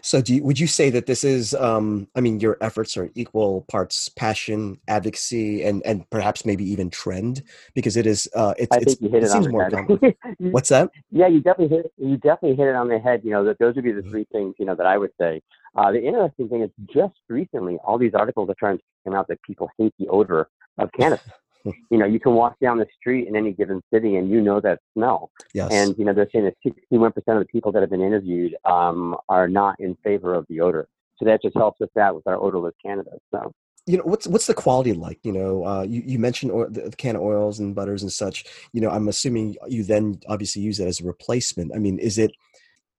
So, 0.00 0.20
do 0.20 0.34
you, 0.34 0.42
would 0.44 0.58
you 0.58 0.66
say 0.66 0.90
that 0.90 1.06
this 1.06 1.24
is? 1.24 1.54
Um, 1.54 2.08
I 2.14 2.20
mean, 2.20 2.40
your 2.40 2.56
efforts 2.60 2.96
are 2.96 3.10
equal 3.14 3.62
parts 3.68 4.08
passion, 4.08 4.78
advocacy, 4.88 5.62
and 5.64 5.82
and 5.84 6.08
perhaps 6.10 6.44
maybe 6.44 6.64
even 6.64 6.90
trend 6.90 7.42
because 7.74 7.96
it 7.96 8.06
is. 8.06 8.28
Uh, 8.34 8.54
it, 8.58 8.68
I 8.70 8.78
think 8.78 9.00
you 9.00 9.08
hit 9.08 9.22
it, 9.24 9.26
it 9.26 9.32
on 9.32 9.42
the 9.42 9.98
head. 10.02 10.34
What's 10.52 10.68
that? 10.68 10.90
Yeah, 11.10 11.28
you 11.28 11.40
definitely 11.40 11.76
hit. 11.76 11.92
You 11.96 12.16
definitely 12.16 12.56
hit 12.56 12.68
it 12.68 12.74
on 12.74 12.88
the 12.88 12.98
head. 12.98 13.22
You 13.24 13.32
know, 13.32 13.44
that 13.44 13.58
those 13.58 13.74
would 13.74 13.84
be 13.84 13.92
the 13.92 14.00
mm-hmm. 14.00 14.10
three 14.10 14.26
things. 14.32 14.54
You 14.58 14.66
know, 14.66 14.74
that 14.74 14.86
I 14.86 14.98
would 14.98 15.12
say. 15.20 15.42
Uh, 15.74 15.90
the 15.90 16.04
interesting 16.04 16.48
thing 16.48 16.62
is, 16.62 16.70
just 16.92 17.14
recently, 17.28 17.78
all 17.84 17.96
these 17.96 18.12
articles 18.14 18.50
are 18.50 18.56
trying 18.58 18.76
to 18.76 18.84
come 19.04 19.14
out 19.14 19.26
that 19.28 19.42
people 19.42 19.70
hate 19.78 19.94
the 19.98 20.06
odor 20.08 20.48
of 20.78 20.90
cannabis. 20.92 21.26
you 21.90 21.98
know, 21.98 22.06
you 22.06 22.20
can 22.20 22.34
walk 22.34 22.56
down 22.60 22.78
the 22.78 22.86
street 22.98 23.28
in 23.28 23.36
any 23.36 23.52
given 23.52 23.82
city 23.92 24.16
and 24.16 24.30
you 24.30 24.40
know 24.40 24.60
that 24.60 24.80
smell. 24.94 25.30
Yes. 25.54 25.70
And, 25.72 25.96
you 25.98 26.04
know, 26.04 26.12
they're 26.12 26.28
saying 26.32 26.44
that 26.44 26.74
61% 26.92 27.16
of 27.16 27.38
the 27.38 27.44
people 27.46 27.72
that 27.72 27.80
have 27.80 27.90
been 27.90 28.02
interviewed 28.02 28.54
um, 28.64 29.16
are 29.28 29.48
not 29.48 29.78
in 29.80 29.96
favor 30.04 30.34
of 30.34 30.46
the 30.48 30.60
odor. 30.60 30.88
So 31.18 31.24
that 31.26 31.42
just 31.42 31.56
helps 31.56 31.80
us 31.80 31.88
out 31.98 32.14
with 32.14 32.26
our 32.26 32.36
odorless 32.36 32.74
cannabis. 32.84 33.20
So. 33.30 33.52
You 33.84 33.96
know 33.96 34.04
what's 34.04 34.28
what's 34.28 34.46
the 34.46 34.54
quality 34.54 34.92
like? 34.92 35.18
You 35.24 35.32
know, 35.32 35.66
uh, 35.66 35.82
you 35.82 36.04
you 36.06 36.16
mentioned 36.16 36.52
oil, 36.52 36.68
the, 36.70 36.82
the 36.82 36.96
canna 36.96 37.20
oils 37.20 37.58
and 37.58 37.74
butters 37.74 38.02
and 38.02 38.12
such. 38.12 38.44
You 38.72 38.80
know, 38.80 38.88
I'm 38.88 39.08
assuming 39.08 39.56
you 39.66 39.82
then 39.82 40.20
obviously 40.28 40.62
use 40.62 40.78
it 40.78 40.86
as 40.86 41.00
a 41.00 41.04
replacement. 41.04 41.72
I 41.74 41.78
mean, 41.78 41.98
is 41.98 42.16
it 42.16 42.30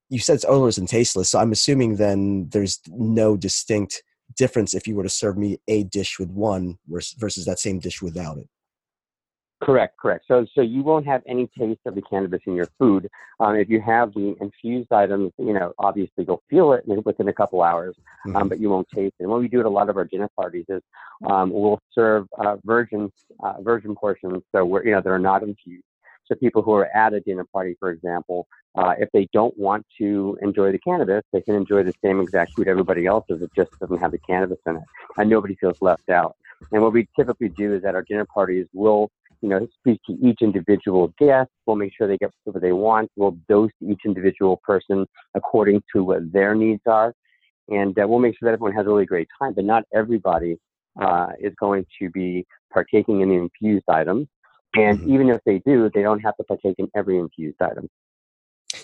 you 0.09 0.19
said 0.19 0.35
it's 0.35 0.45
odorless 0.45 0.77
and 0.77 0.89
tasteless, 0.89 1.29
so 1.29 1.39
I'm 1.39 1.53
assuming 1.53 1.95
then 1.95 2.49
there's 2.49 2.81
no 2.89 3.37
distinct 3.37 4.03
difference 4.35 4.73
if 4.73 4.87
you 4.87 4.95
were 4.95 5.03
to 5.03 5.09
serve 5.09 5.37
me 5.37 5.57
a 5.67 5.83
dish 5.83 6.19
with 6.19 6.29
one 6.29 6.77
versus 6.87 7.45
that 7.45 7.59
same 7.59 7.79
dish 7.79 8.01
without 8.01 8.37
it. 8.37 8.47
Correct, 9.63 9.97
correct. 9.97 10.25
So, 10.27 10.45
so 10.53 10.61
you 10.61 10.83
won't 10.83 11.05
have 11.05 11.21
any 11.25 11.49
taste 11.57 11.79
of 11.85 11.95
the 11.95 12.01
cannabis 12.01 12.41
in 12.47 12.53
your 12.53 12.67
food. 12.77 13.09
Um, 13.39 13.55
if 13.55 13.69
you 13.69 13.79
have 13.79 14.13
the 14.13 14.35
infused 14.41 14.91
items, 14.91 15.31
you 15.37 15.53
know, 15.53 15.71
obviously 15.79 16.25
you'll 16.27 16.43
feel 16.49 16.73
it 16.73 16.83
within 16.85 17.29
a 17.29 17.33
couple 17.33 17.61
hours, 17.61 17.95
um, 18.25 18.33
mm-hmm. 18.33 18.47
but 18.49 18.59
you 18.59 18.69
won't 18.69 18.87
taste 18.93 19.15
it. 19.19 19.23
And 19.23 19.29
what 19.29 19.39
we 19.39 19.47
do 19.47 19.61
at 19.61 19.65
a 19.65 19.69
lot 19.69 19.89
of 19.89 19.95
our 19.95 20.03
dinner 20.03 20.29
parties 20.37 20.65
is 20.67 20.81
um, 21.29 21.49
we'll 21.51 21.79
serve 21.93 22.27
uh, 22.37 22.57
virgin 22.65 23.09
uh, 23.41 23.53
virgin 23.61 23.95
portions, 23.95 24.43
so 24.53 24.65
we're 24.65 24.83
you 24.83 24.91
know 24.91 25.01
they're 25.01 25.17
not 25.17 25.43
infused. 25.43 25.85
So 26.25 26.35
people 26.35 26.61
who 26.61 26.73
are 26.73 26.85
at 26.95 27.13
a 27.13 27.19
dinner 27.19 27.45
party, 27.51 27.75
for 27.79 27.91
example, 27.91 28.47
uh, 28.75 28.93
if 28.97 29.09
they 29.13 29.27
don't 29.33 29.57
want 29.57 29.85
to 29.99 30.37
enjoy 30.41 30.71
the 30.71 30.79
cannabis, 30.79 31.23
they 31.31 31.41
can 31.41 31.55
enjoy 31.55 31.83
the 31.83 31.93
same 32.03 32.19
exact 32.19 32.53
food 32.53 32.67
everybody 32.67 33.05
else 33.05 33.25
does. 33.29 33.41
It 33.41 33.51
just 33.55 33.71
doesn't 33.79 33.97
have 33.97 34.11
the 34.11 34.19
cannabis 34.19 34.59
in 34.65 34.77
it, 34.77 34.83
and 35.17 35.29
nobody 35.29 35.55
feels 35.55 35.81
left 35.81 36.09
out. 36.09 36.35
And 36.71 36.81
what 36.81 36.93
we 36.93 37.07
typically 37.17 37.49
do 37.49 37.73
is 37.73 37.83
at 37.83 37.95
our 37.95 38.03
dinner 38.03 38.25
parties, 38.25 38.67
we'll 38.73 39.11
you 39.41 39.49
know 39.49 39.67
speak 39.79 39.99
to 40.07 40.13
each 40.25 40.41
individual 40.41 41.13
guest. 41.19 41.51
We'll 41.65 41.75
make 41.75 41.91
sure 41.95 42.07
they 42.07 42.17
get 42.17 42.31
what 42.45 42.61
they 42.61 42.71
want. 42.71 43.11
We'll 43.15 43.37
dose 43.49 43.71
each 43.81 44.01
individual 44.05 44.61
person 44.63 45.05
according 45.35 45.83
to 45.93 46.03
what 46.03 46.31
their 46.31 46.55
needs 46.55 46.81
are, 46.87 47.13
and 47.69 47.97
uh, 47.99 48.07
we'll 48.07 48.19
make 48.19 48.37
sure 48.39 48.47
that 48.47 48.53
everyone 48.53 48.73
has 48.73 48.85
a 48.85 48.89
really 48.89 49.05
great 49.05 49.27
time. 49.39 49.53
But 49.53 49.65
not 49.65 49.83
everybody 49.93 50.57
uh, 51.01 51.27
is 51.39 51.53
going 51.59 51.85
to 51.99 52.09
be 52.09 52.45
partaking 52.71 53.21
in 53.21 53.29
the 53.29 53.35
infused 53.35 53.85
items. 53.87 54.27
And 54.75 54.99
Mhm. 54.99 55.09
even 55.09 55.29
if 55.29 55.41
they 55.45 55.59
do, 55.59 55.89
they 55.93 56.01
don't 56.01 56.19
have 56.19 56.35
to 56.37 56.43
partake 56.43 56.75
in 56.79 56.89
every 56.95 57.17
infused 57.19 57.61
item. 57.61 57.89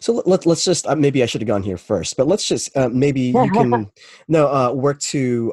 So 0.01 0.13
let, 0.13 0.27
let, 0.27 0.45
let's 0.45 0.63
just 0.63 0.87
uh, 0.87 0.95
maybe 0.95 1.23
I 1.23 1.25
should 1.25 1.41
have 1.41 1.47
gone 1.47 1.63
here 1.63 1.77
first, 1.77 2.15
but 2.15 2.27
let's 2.27 2.47
just 2.47 2.75
uh, 2.77 2.89
maybe 2.89 3.21
you 3.21 3.51
can 3.51 3.91
no 4.27 4.47
uh, 4.47 4.71
work 4.71 4.99
to 4.99 5.51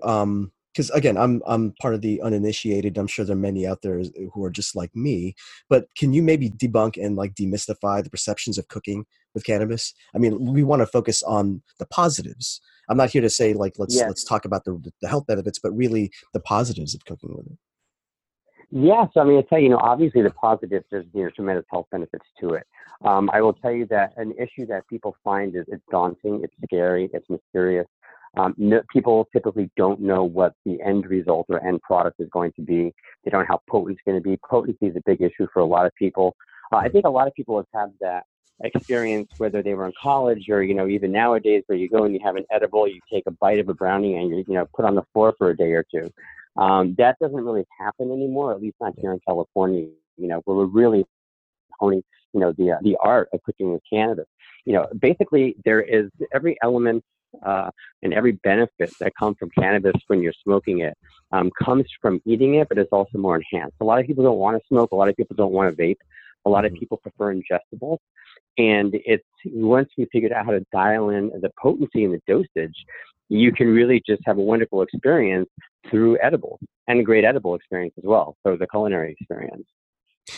because 0.72 0.90
again 0.90 1.16
I'm 1.16 1.42
I'm 1.46 1.72
part 1.80 1.94
of 1.94 2.02
the 2.02 2.20
uninitiated. 2.20 2.98
I'm 2.98 3.06
sure 3.06 3.24
there 3.24 3.34
are 3.34 3.40
many 3.40 3.66
out 3.66 3.80
there 3.82 4.02
who 4.32 4.44
are 4.44 4.50
just 4.50 4.76
like 4.76 4.94
me. 4.94 5.34
But 5.70 5.86
can 5.96 6.12
you 6.12 6.22
maybe 6.22 6.50
debunk 6.50 7.02
and 7.02 7.16
like 7.16 7.34
demystify 7.34 8.04
the 8.04 8.10
perceptions 8.10 8.58
of 8.58 8.68
cooking 8.68 9.06
with 9.34 9.44
cannabis? 9.44 9.94
I 10.14 10.18
mean, 10.18 10.52
we 10.52 10.62
want 10.62 10.80
to 10.80 10.86
focus 10.86 11.22
on 11.22 11.62
the 11.78 11.86
positives. 11.86 12.60
I'm 12.88 12.98
not 12.98 13.10
here 13.10 13.22
to 13.22 13.30
say 13.30 13.54
like 13.54 13.74
let's 13.78 13.96
Yes. 13.96 14.08
let's 14.08 14.22
talk 14.24 14.44
about 14.44 14.64
the 14.64 14.92
the 15.00 15.08
health 15.08 15.26
benefits, 15.26 15.58
but 15.58 15.72
really 15.72 16.12
the 16.34 16.40
positives 16.40 16.94
of 16.94 17.04
cooking 17.06 17.34
with 17.34 17.46
it. 17.46 17.58
Yeah, 18.70 19.06
so 19.14 19.20
I 19.20 19.25
mean, 19.25 19.38
I 19.38 19.42
tell 19.42 19.58
you, 19.58 19.64
you 19.64 19.70
know, 19.70 19.78
obviously 19.78 20.23
the 20.23 20.30
positives, 20.30 20.85
there's 20.90 21.06
you 21.12 21.25
know 21.25 21.30
tremendous 21.30 21.64
health 21.70 21.87
benefits 21.90 22.25
to 22.40 22.54
it. 22.54 22.66
Um, 23.04 23.30
I 23.32 23.40
will 23.40 23.52
tell 23.52 23.73
you 23.73 23.87
that 23.87 24.12
an 24.16 24.32
issue 24.38 24.66
that 24.66 24.88
people 24.88 25.16
find 25.23 25.54
is 25.54 25.64
it's 25.68 25.85
daunting, 25.90 26.42
it's 26.42 26.54
scary, 26.64 27.11
it's 27.12 27.28
mysterious. 27.28 27.87
Um, 28.37 28.54
no, 28.58 28.82
people 28.92 29.28
typically 29.32 29.70
don't 29.76 30.00
know 30.00 30.25
what 30.25 30.54
the 30.64 30.80
end 30.82 31.06
result 31.06 31.46
or 31.49 31.64
end 31.64 31.80
product 31.82 32.20
is 32.20 32.28
going 32.30 32.52
to 32.52 32.62
be. 32.62 32.92
They 33.25 33.30
don't 33.30 33.42
know 33.42 33.46
how 33.49 33.62
potent 33.68 33.96
it's 33.96 34.04
going 34.04 34.23
to 34.23 34.28
be. 34.28 34.38
Potency 34.49 34.87
is 34.87 34.96
a 34.96 35.02
big 35.06 35.23
issue 35.23 35.46
for 35.52 35.61
a 35.61 35.64
lot 35.64 35.87
of 35.87 35.94
people. 35.94 36.37
Uh, 36.73 36.76
I 36.76 36.88
think 36.88 37.06
a 37.06 37.11
lot 37.11 37.28
of 37.28 37.35
people 37.35 37.56
have 37.56 37.66
had 37.73 37.94
that 38.00 38.25
experience, 38.61 39.30
whether 39.38 39.62
they 39.62 39.75
were 39.75 39.87
in 39.87 39.92
college 40.00 40.49
or 40.49 40.62
you 40.62 40.75
know 40.75 40.88
even 40.88 41.12
nowadays, 41.12 41.62
where 41.66 41.78
you 41.78 41.88
go 41.88 42.04
and 42.04 42.14
you 42.14 42.20
have 42.25 42.37
an 42.37 42.44
edible, 42.50 42.88
you 42.88 43.00
take 43.11 43.25
a 43.26 43.30
bite 43.30 43.58
of 43.58 43.68
a 43.68 43.75
brownie 43.75 44.16
and 44.16 44.30
you 44.30 44.44
you 44.49 44.54
know 44.54 44.66
put 44.75 44.85
on 44.85 44.94
the 44.94 45.04
floor 45.12 45.35
for 45.38 45.50
a 45.50 45.56
day 45.56 45.73
or 45.73 45.85
two. 45.90 46.11
Um, 46.58 46.94
that 46.98 47.16
doesn't 47.20 47.44
really 47.44 47.64
happen 47.78 48.10
anymore, 48.10 48.52
at 48.52 48.60
least 48.60 48.76
not 48.80 48.94
here 48.98 49.12
in 49.12 49.20
California. 49.26 49.88
You 50.16 50.28
know, 50.28 50.40
where 50.44 50.56
we're 50.56 50.64
really 50.66 51.04
honing, 51.78 52.02
you 52.32 52.40
know, 52.40 52.52
the 52.52 52.72
uh, 52.72 52.78
the 52.82 52.96
art 53.00 53.28
of 53.32 53.42
cooking 53.42 53.72
with 53.72 53.82
cannabis. 53.90 54.26
You 54.64 54.75
know, 54.75 54.86
basically 54.98 55.56
there 55.64 55.82
is 55.82 56.10
every 56.34 56.56
element 56.62 57.04
uh, 57.44 57.70
and 58.02 58.14
every 58.14 58.32
benefit 58.32 58.90
that 59.00 59.12
comes 59.18 59.36
from 59.38 59.50
cannabis 59.50 59.94
when 60.06 60.22
you're 60.22 60.32
smoking 60.42 60.80
it 60.80 60.96
um, 61.32 61.50
comes 61.62 61.84
from 62.00 62.20
eating 62.25 62.54
it, 62.54 62.68
but 62.68 62.78
it's 62.78 62.92
also 62.92 63.18
more 63.18 63.36
enhanced. 63.36 63.76
A 63.80 63.84
lot 63.84 64.00
of 64.00 64.06
people 64.06 64.25
don't 64.25 64.38
want 64.38 64.60
to 64.60 64.66
smoke. 64.68 64.92
A 64.92 64.96
lot 64.96 65.08
of 65.08 65.16
people 65.16 65.36
don't 65.36 65.52
want 65.52 65.75
to 65.76 65.82
vape. 65.82 65.98
A 66.46 66.50
lot 66.50 66.64
of 66.64 66.72
Mhm. 66.72 66.78
people 66.78 66.96
prefer 66.98 67.34
ingestibles. 67.34 67.98
And 68.58 68.94
it's 69.04 69.26
once 69.44 69.90
we 69.98 70.06
figured 70.06 70.32
out 70.32 70.46
how 70.46 70.52
to 70.52 70.64
dial 70.72 71.10
in 71.10 71.28
the 71.40 71.50
potency 71.60 72.04
and 72.04 72.14
the 72.14 72.22
dosage, 72.26 72.86
you 73.28 73.52
can 73.52 73.68
really 73.68 74.00
just 74.06 74.22
have 74.25 74.38
a 74.38 74.42
wonderful 74.42 74.82
experience 74.82 75.50
through 75.90 76.18
edibles 76.22 76.60
and 76.88 77.00
a 77.00 77.02
great 77.02 77.24
edible 77.24 77.54
experience 77.54 77.94
as 77.98 78.04
well. 78.04 78.36
So 78.46 78.56
the 78.56 78.66
culinary 78.66 79.16
experience. 79.18 79.66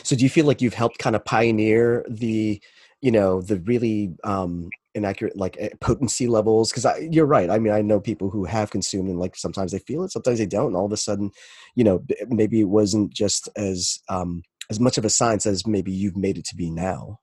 So 0.02 0.16
do 0.16 0.22
you 0.22 0.30
feel 0.30 0.46
like 0.46 0.60
you've 0.60 0.74
helped 0.74 0.98
kind 0.98 1.16
of 1.16 1.24
pioneer 1.24 2.04
the, 2.08 2.60
you 3.00 3.10
know, 3.10 3.40
the 3.40 3.56
really 3.60 4.14
um, 4.24 4.68
inaccurate 4.94 5.36
like 5.36 5.56
eh, 5.58 5.70
potency 5.80 6.26
levels? 6.26 6.70
Because 6.70 6.86
you're 7.10 7.26
right. 7.26 7.48
I 7.48 7.58
mean, 7.58 7.72
I 7.72 7.80
know 7.80 8.00
people 8.00 8.30
who 8.30 8.44
have 8.44 8.70
consumed 8.70 9.08
and 9.08 9.18
like 9.18 9.36
sometimes 9.36 9.72
they 9.72 9.78
feel 9.78 10.04
it, 10.04 10.12
sometimes 10.12 10.38
they 10.38 10.46
don't. 10.46 10.68
And 10.68 10.76
all 10.76 10.86
of 10.86 10.92
a 10.92 10.96
sudden, 10.96 11.30
you 11.74 11.84
know, 11.84 12.04
maybe 12.28 12.60
it 12.60 12.68
wasn't 12.68 13.12
just 13.12 13.48
as 13.56 14.00
um, 14.08 14.42
as 14.70 14.78
much 14.78 14.98
of 14.98 15.04
a 15.04 15.10
science 15.10 15.46
as 15.46 15.66
maybe 15.66 15.92
you've 15.92 16.16
made 16.16 16.38
it 16.38 16.44
to 16.46 16.56
be 16.56 16.70
now. 16.70 17.20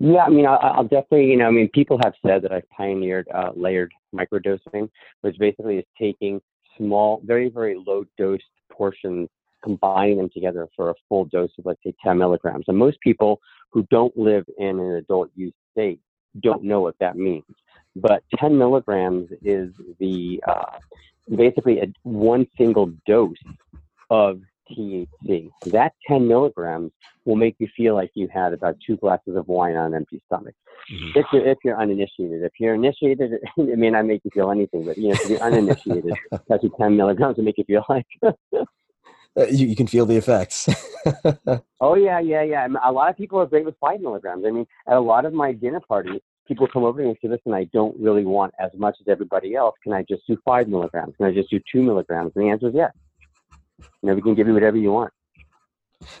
Yeah, 0.00 0.24
I 0.24 0.28
mean, 0.28 0.46
I'll 0.46 0.84
definitely, 0.84 1.26
you 1.26 1.36
know, 1.36 1.46
I 1.46 1.50
mean, 1.50 1.68
people 1.74 1.98
have 2.04 2.14
said 2.24 2.42
that 2.42 2.52
I've 2.52 2.68
pioneered 2.70 3.26
uh, 3.34 3.50
layered 3.56 3.92
microdosing, 4.14 4.88
which 5.22 5.36
basically 5.38 5.78
is 5.78 5.84
taking 6.00 6.40
small, 6.78 7.20
very, 7.24 7.50
very 7.50 7.76
low 7.76 8.04
dose 8.16 8.40
portions, 8.72 9.28
combining 9.62 10.16
them 10.18 10.30
together 10.32 10.68
for 10.74 10.90
a 10.90 10.94
full 11.08 11.26
dose 11.26 11.50
of, 11.58 11.66
let's 11.66 11.82
say, 11.84 11.92
10 12.02 12.16
milligrams. 12.16 12.64
And 12.68 12.78
most 12.78 12.98
people 13.00 13.40
who 13.70 13.86
don't 13.90 14.16
live 14.16 14.46
in 14.56 14.78
an 14.78 14.92
adult 14.96 15.30
use 15.34 15.52
state 15.72 16.00
don't 16.40 16.62
know 16.62 16.80
what 16.80 16.96
that 17.00 17.16
means. 17.16 17.44
But 17.96 18.22
10 18.38 18.56
milligrams 18.56 19.28
is 19.42 19.72
the 19.98 20.42
uh, 20.46 20.78
basically 21.34 21.80
a, 21.80 21.86
one 22.02 22.46
single 22.56 22.92
dose 23.06 23.36
of 24.10 24.40
THC. 24.70 25.50
That 25.66 25.92
10 26.06 26.26
milligrams 26.26 26.92
will 27.24 27.36
make 27.36 27.56
you 27.58 27.68
feel 27.76 27.94
like 27.94 28.10
you 28.14 28.28
had 28.32 28.52
about 28.52 28.76
two 28.86 28.96
glasses 28.96 29.36
of 29.36 29.46
wine 29.48 29.76
on 29.76 29.86
an 29.88 29.94
empty 29.94 30.22
stomach. 30.26 30.54
Mhm. 30.92 31.16
If 31.16 31.26
you're, 31.32 31.46
if 31.46 31.58
you're 31.64 31.80
uninitiated, 31.80 32.42
if 32.42 32.52
you're 32.58 32.74
initiated, 32.74 33.32
it 33.56 33.78
may 33.78 33.90
not 33.90 34.06
make 34.06 34.22
you 34.24 34.30
feel 34.32 34.50
anything, 34.50 34.84
but 34.84 34.96
you 34.96 35.08
know, 35.08 35.14
if 35.14 35.28
you're 35.28 35.42
uninitiated, 35.42 36.12
that's 36.48 36.62
what 36.62 36.78
10 36.78 36.96
milligrams 36.96 37.36
will 37.36 37.44
make 37.44 37.58
you 37.58 37.64
feel 37.64 37.84
like. 37.88 38.06
Uh, 39.38 39.46
you, 39.50 39.68
you 39.68 39.76
can 39.76 39.86
feel 39.86 40.04
the 40.04 40.16
effects. 40.16 40.68
oh 41.80 41.94
yeah, 41.94 42.18
yeah, 42.18 42.42
yeah. 42.42 42.66
A 42.84 42.90
lot 42.90 43.08
of 43.08 43.16
people 43.16 43.38
are 43.38 43.46
great 43.46 43.64
with 43.64 43.76
five 43.80 44.00
milligrams. 44.00 44.44
I 44.44 44.50
mean, 44.50 44.66
at 44.88 44.96
a 44.96 45.00
lot 45.00 45.24
of 45.26 45.32
my 45.32 45.52
dinner 45.52 45.80
parties, 45.86 46.20
people 46.48 46.66
come 46.66 46.82
over 46.82 47.00
and 47.00 47.16
say, 47.22 47.28
"Listen, 47.28 47.52
I 47.52 47.64
don't 47.72 47.96
really 48.00 48.24
want 48.24 48.52
as 48.58 48.70
much 48.76 48.96
as 49.00 49.06
everybody 49.06 49.54
else. 49.54 49.76
Can 49.84 49.92
I 49.92 50.04
just 50.08 50.26
do 50.26 50.36
five 50.44 50.66
milligrams? 50.66 51.14
Can 51.16 51.26
I 51.26 51.32
just 51.32 51.50
do 51.50 51.60
two 51.70 51.82
milligrams?" 51.82 52.32
And 52.34 52.46
the 52.46 52.50
answer 52.50 52.68
is 52.68 52.74
yes. 52.74 52.90
You 53.78 54.08
know, 54.08 54.14
we 54.14 54.22
can 54.22 54.34
give 54.34 54.46
you 54.46 54.54
whatever 54.54 54.76
you 54.76 54.92
want. 54.92 55.12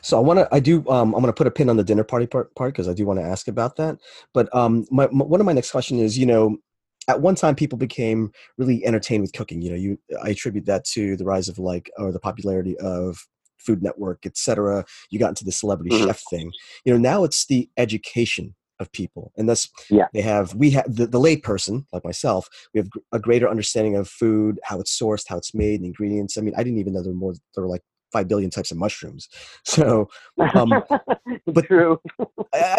So 0.02 0.16
I 0.16 0.20
want 0.20 0.40
to, 0.40 0.48
I 0.52 0.60
do, 0.60 0.78
um, 0.88 1.14
I'm 1.14 1.20
going 1.20 1.26
to 1.26 1.32
put 1.32 1.46
a 1.46 1.50
pin 1.50 1.70
on 1.70 1.76
the 1.76 1.84
dinner 1.84 2.04
party 2.04 2.26
part 2.26 2.54
part 2.54 2.72
because 2.74 2.88
I 2.88 2.94
do 2.94 3.06
want 3.06 3.20
to 3.20 3.24
ask 3.24 3.48
about 3.48 3.76
that. 3.76 3.98
But 4.34 4.54
um, 4.54 4.86
my, 4.90 5.08
my 5.12 5.24
one 5.24 5.40
of 5.40 5.46
my 5.46 5.52
next 5.52 5.70
question 5.70 5.98
is, 5.98 6.18
you 6.18 6.26
know, 6.26 6.58
at 7.06 7.20
one 7.20 7.36
time 7.36 7.54
people 7.54 7.78
became 7.78 8.32
really 8.58 8.84
entertained 8.84 9.22
with 9.22 9.32
cooking. 9.32 9.62
You 9.62 9.70
know, 9.70 9.76
you 9.76 9.98
I 10.22 10.30
attribute 10.30 10.66
that 10.66 10.84
to 10.86 11.16
the 11.16 11.24
rise 11.24 11.48
of 11.48 11.58
like 11.58 11.90
or 11.96 12.12
the 12.12 12.20
popularity 12.20 12.76
of 12.78 13.18
Food 13.58 13.82
Network, 13.82 14.26
etc. 14.26 14.84
You 15.10 15.18
got 15.18 15.28
into 15.30 15.44
the 15.44 15.52
celebrity 15.52 15.90
Mhm. 15.90 16.06
chef 16.06 16.22
thing. 16.28 16.52
You 16.84 16.92
know, 16.92 16.98
now 16.98 17.24
it's 17.24 17.46
the 17.46 17.68
education 17.76 18.54
of 18.80 18.90
people, 18.92 19.32
and 19.36 19.48
that's 19.48 19.68
Yeah. 19.90 20.06
they 20.12 20.20
have 20.22 20.54
we 20.54 20.70
have 20.70 20.84
the, 20.94 21.06
the 21.06 21.20
layperson 21.20 21.84
like 21.92 22.04
myself. 22.04 22.48
We 22.74 22.78
have 22.78 22.88
a 23.12 23.18
greater 23.18 23.48
understanding 23.48 23.96
of 23.96 24.08
food, 24.08 24.58
how 24.64 24.80
it's 24.80 24.96
sourced, 24.98 25.24
how 25.28 25.36
it's 25.38 25.54
made, 25.54 25.82
the 25.82 25.86
ingredients. 25.86 26.36
I 26.38 26.40
mean, 26.42 26.54
I 26.56 26.62
didn't 26.62 26.78
even 26.78 26.92
know 26.92 27.02
there 27.02 27.12
were 27.12 27.18
more. 27.18 27.34
There 27.54 27.64
were 27.64 27.70
like 27.70 27.82
five 28.12 28.26
billion 28.26 28.48
types 28.50 28.70
of 28.70 28.78
mushrooms. 28.78 29.28
So 29.64 30.08
Um, 30.54 30.72
but- 31.46 31.66
True. 31.66 32.00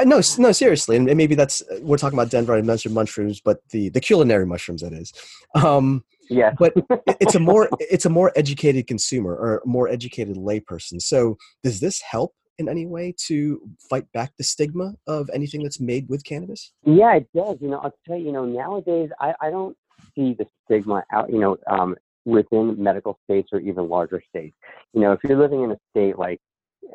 No, 0.05 0.21
no, 0.39 0.51
seriously, 0.51 0.95
and, 0.97 1.07
and 1.07 1.17
maybe 1.17 1.35
that's 1.35 1.61
we're 1.81 1.97
talking 1.97 2.17
about 2.17 2.31
Denver. 2.31 2.55
I 2.55 2.61
mentioned 2.61 2.95
mushrooms, 2.95 3.39
but 3.39 3.59
the 3.71 3.89
the 3.89 3.99
culinary 4.01 4.45
mushrooms 4.45 4.81
that 4.81 4.93
is. 4.93 5.13
Um, 5.55 6.03
Yes. 6.31 6.55
but 6.59 6.73
it's 7.19 7.33
a 7.33 7.39
more 7.51 7.69
it's 7.79 8.05
a 8.05 8.09
more 8.09 8.31
educated 8.35 8.85
consumer 8.85 9.31
or 9.35 9.61
more 9.65 9.87
educated 9.89 10.35
layperson. 10.37 11.01
So 11.01 11.37
does 11.63 11.79
this 11.79 12.01
help 12.01 12.33
in 12.59 12.69
any 12.69 12.85
way 12.85 13.15
to 13.27 13.61
fight 13.89 14.05
back 14.13 14.31
the 14.37 14.43
stigma 14.43 14.93
of 15.07 15.29
anything 15.33 15.63
that's 15.63 15.79
made 15.79 16.07
with 16.09 16.23
cannabis? 16.23 16.71
Yeah, 16.85 17.15
it 17.15 17.27
does. 17.35 17.57
You 17.61 17.69
know, 17.69 17.79
I'll 17.79 17.93
tell 18.05 18.17
you, 18.17 18.27
you 18.27 18.31
know, 18.31 18.45
nowadays 18.45 19.09
I, 19.19 19.33
I 19.41 19.49
don't 19.49 19.75
see 20.13 20.35
the 20.37 20.45
stigma 20.65 21.03
out, 21.11 21.31
you 21.31 21.39
know, 21.39 21.57
um, 21.67 21.95
within 22.25 22.81
medical 22.81 23.17
states 23.23 23.49
or 23.51 23.59
even 23.59 23.89
larger 23.89 24.21
states. 24.29 24.55
You 24.93 25.01
know, 25.01 25.13
if 25.13 25.19
you're 25.23 25.39
living 25.39 25.63
in 25.63 25.71
a 25.71 25.77
state 25.89 26.19
like, 26.19 26.39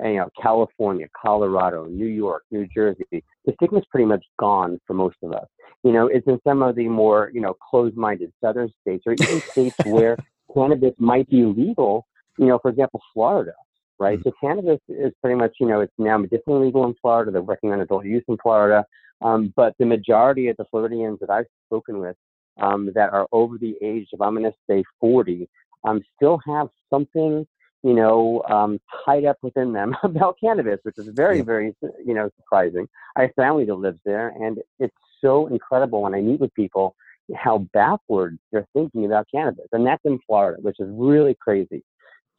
you 0.05 0.15
know, 0.15 0.29
California, 0.41 1.07
Colorado, 1.21 1.87
New 1.87 2.07
York, 2.07 2.43
New 2.51 2.67
Jersey, 2.75 3.05
the 3.11 3.53
stigma's 3.55 3.85
pretty 3.91 4.07
much 4.07 4.25
gone 4.39 4.79
for 4.87 4.95
most 4.95 5.17
of 5.23 5.33
us. 5.33 5.47
You 5.83 5.93
know, 5.93 6.07
it's 6.07 6.27
in 6.27 6.39
some 6.47 6.63
of 6.63 6.77
the 6.77 6.89
more, 6.89 7.31
you 7.33 7.41
know, 7.41 7.55
closed-minded 7.71 8.33
southern 8.43 8.71
states 8.81 9.05
or 9.07 9.13
even 9.13 9.41
states 9.41 9.77
where 9.87 10.17
cannabis 10.53 10.95
might 10.99 11.29
be 11.29 11.45
legal. 11.45 12.07
You 12.39 12.47
know, 12.47 12.59
for 12.61 12.71
example, 12.71 13.01
Florida, 13.13 13.53
right? 13.99 14.19
So 14.25 14.33
cannabis 14.41 14.81
is 14.89 15.13
pretty 15.21 15.37
much, 15.37 15.57
you 15.61 15.67
know, 15.67 15.81
it's 15.81 15.93
now 15.99 16.19
medicinally 16.19 16.67
legal 16.67 16.85
in 16.85 16.95
Florida. 17.01 17.31
They're 17.31 17.43
working 17.43 17.73
on 17.73 17.81
adult 17.81 18.05
use 18.05 18.25
in 18.29 18.37
Florida. 18.43 18.85
Um, 19.23 19.53
but 19.57 19.75
the 19.79 19.87
majority 19.87 20.49
of 20.49 20.57
the 20.57 20.65
Floridians 20.71 21.19
that 21.21 21.31
I've 21.31 21.47
spoken 21.67 21.99
with 21.99 22.17
um, 22.61 22.91
that 22.95 23.13
are 23.13 23.27
over 23.33 23.59
the 23.59 23.77
age 23.83 24.09
of, 24.13 24.21
I'm 24.21 24.35
going 24.35 24.45
to 24.51 24.57
say 24.69 24.85
40, 25.01 25.49
um, 25.85 26.03
still 26.17 26.41
have 26.47 26.69
something, 26.91 27.47
you 27.83 27.95
know, 27.95 28.43
um, 28.49 28.81
tied 29.05 29.25
up 29.25 29.37
within 29.43 29.73
them 29.73 29.97
about 30.03 30.37
cannabis, 30.43 30.81
which 30.83 30.99
is 30.99 31.09
very, 31.15 31.39
Yep. 31.39 31.47
very, 31.47 31.75
you 32.05 32.15
know, 32.15 32.29
surprising. 32.37 32.87
I 33.17 33.23
have 33.23 33.35
family 33.37 33.65
that 33.67 33.75
lives 33.75 34.01
there, 34.05 34.29
and 34.41 34.59
it's 34.79 34.95
so 35.21 35.47
incredible 35.47 36.03
when 36.03 36.15
I 36.15 36.21
meet 36.21 36.41
with 36.41 36.53
people 36.55 36.95
how 37.35 37.67
backwards 37.73 38.39
they're 38.53 38.67
thinking 38.75 39.07
about 39.07 39.27
cannabis, 39.35 39.67
and 39.73 39.87
that's 39.87 40.05
in 40.05 40.19
Florida, 40.27 40.61
which 40.61 40.77
is 40.79 40.89
really 40.93 41.35
crazy. 41.41 41.83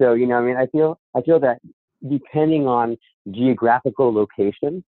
So, 0.02 0.14
you 0.14 0.28
know, 0.28 0.36
I 0.38 0.42
mean, 0.42 0.58
I 0.58 0.68
feel, 0.68 1.00
I 1.16 1.22
feel 1.22 1.40
that 1.40 1.60
depending 2.10 2.68
on 2.68 2.98
geographical 3.32 4.14
location, 4.14 4.84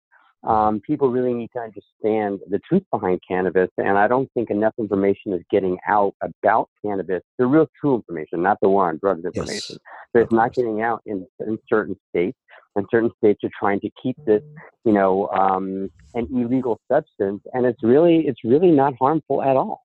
um, 0.44 0.80
people 0.80 1.10
really 1.10 1.32
need 1.34 1.50
to 1.56 1.60
understand 1.60 2.40
the 2.48 2.60
truth 2.68 2.84
behind 2.92 3.20
cannabis. 3.26 3.68
And 3.78 3.98
I 3.98 4.06
don't 4.06 4.30
think 4.34 4.50
enough 4.50 4.74
information 4.78 5.32
is 5.32 5.42
getting 5.50 5.78
out 5.88 6.14
about 6.22 6.68
cannabis, 6.84 7.22
the 7.38 7.46
real 7.46 7.66
true 7.80 7.96
information, 7.96 8.42
not 8.42 8.58
the 8.62 8.68
war 8.68 8.88
on 8.88 8.98
drugs 8.98 9.24
information. 9.24 9.76
So 10.12 10.22
it's 10.22 10.32
not 10.32 10.54
getting 10.54 10.82
out 10.82 11.02
in, 11.06 11.26
in 11.40 11.58
certain 11.68 11.96
states. 12.10 12.38
And 12.76 12.86
certain 12.90 13.10
states 13.16 13.40
are 13.42 13.50
trying 13.58 13.80
to 13.80 13.90
keep 14.00 14.16
this, 14.26 14.42
you 14.84 14.92
know, 14.92 15.28
um, 15.28 15.90
an 16.12 16.28
illegal 16.30 16.78
substance, 16.92 17.40
and 17.54 17.64
it's 17.64 17.82
really, 17.82 18.26
it's 18.26 18.40
really 18.44 18.70
not 18.70 18.92
harmful 19.00 19.42
at 19.42 19.56
all. 19.56 19.85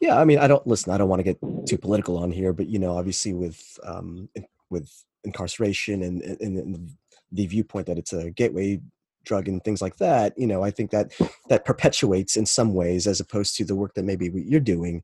Yeah, 0.00 0.18
I 0.18 0.24
mean, 0.24 0.38
I 0.38 0.46
don't 0.46 0.66
listen. 0.66 0.92
I 0.92 0.98
don't 0.98 1.08
want 1.08 1.20
to 1.20 1.24
get 1.24 1.38
too 1.66 1.78
political 1.78 2.18
on 2.18 2.30
here, 2.30 2.52
but 2.52 2.68
you 2.68 2.78
know, 2.78 2.96
obviously 2.96 3.34
with 3.34 3.78
um, 3.84 4.28
with 4.70 4.90
incarceration 5.24 6.02
and, 6.02 6.22
and, 6.22 6.40
and 6.58 6.90
the 7.32 7.46
viewpoint 7.46 7.86
that 7.86 7.98
it's 7.98 8.12
a 8.12 8.30
gateway 8.30 8.80
drug 9.24 9.48
and 9.48 9.62
things 9.62 9.82
like 9.82 9.96
that 9.96 10.32
you 10.38 10.46
know 10.46 10.62
i 10.62 10.70
think 10.70 10.90
that 10.90 11.12
that 11.48 11.64
perpetuates 11.64 12.36
in 12.36 12.46
some 12.46 12.72
ways 12.72 13.06
as 13.06 13.20
opposed 13.20 13.56
to 13.56 13.64
the 13.64 13.74
work 13.74 13.92
that 13.94 14.04
maybe 14.04 14.30
you're 14.34 14.60
doing 14.60 15.02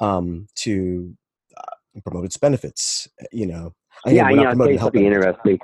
um, 0.00 0.46
to 0.54 1.14
uh, 1.56 2.00
promote 2.04 2.24
its 2.24 2.36
benefits 2.36 3.08
you 3.32 3.46
know 3.46 3.74
yeah 4.06 4.30
you 4.30 4.36
know 4.36 4.50
it's 4.50 4.90
be 4.90 5.06
interesting 5.06 5.58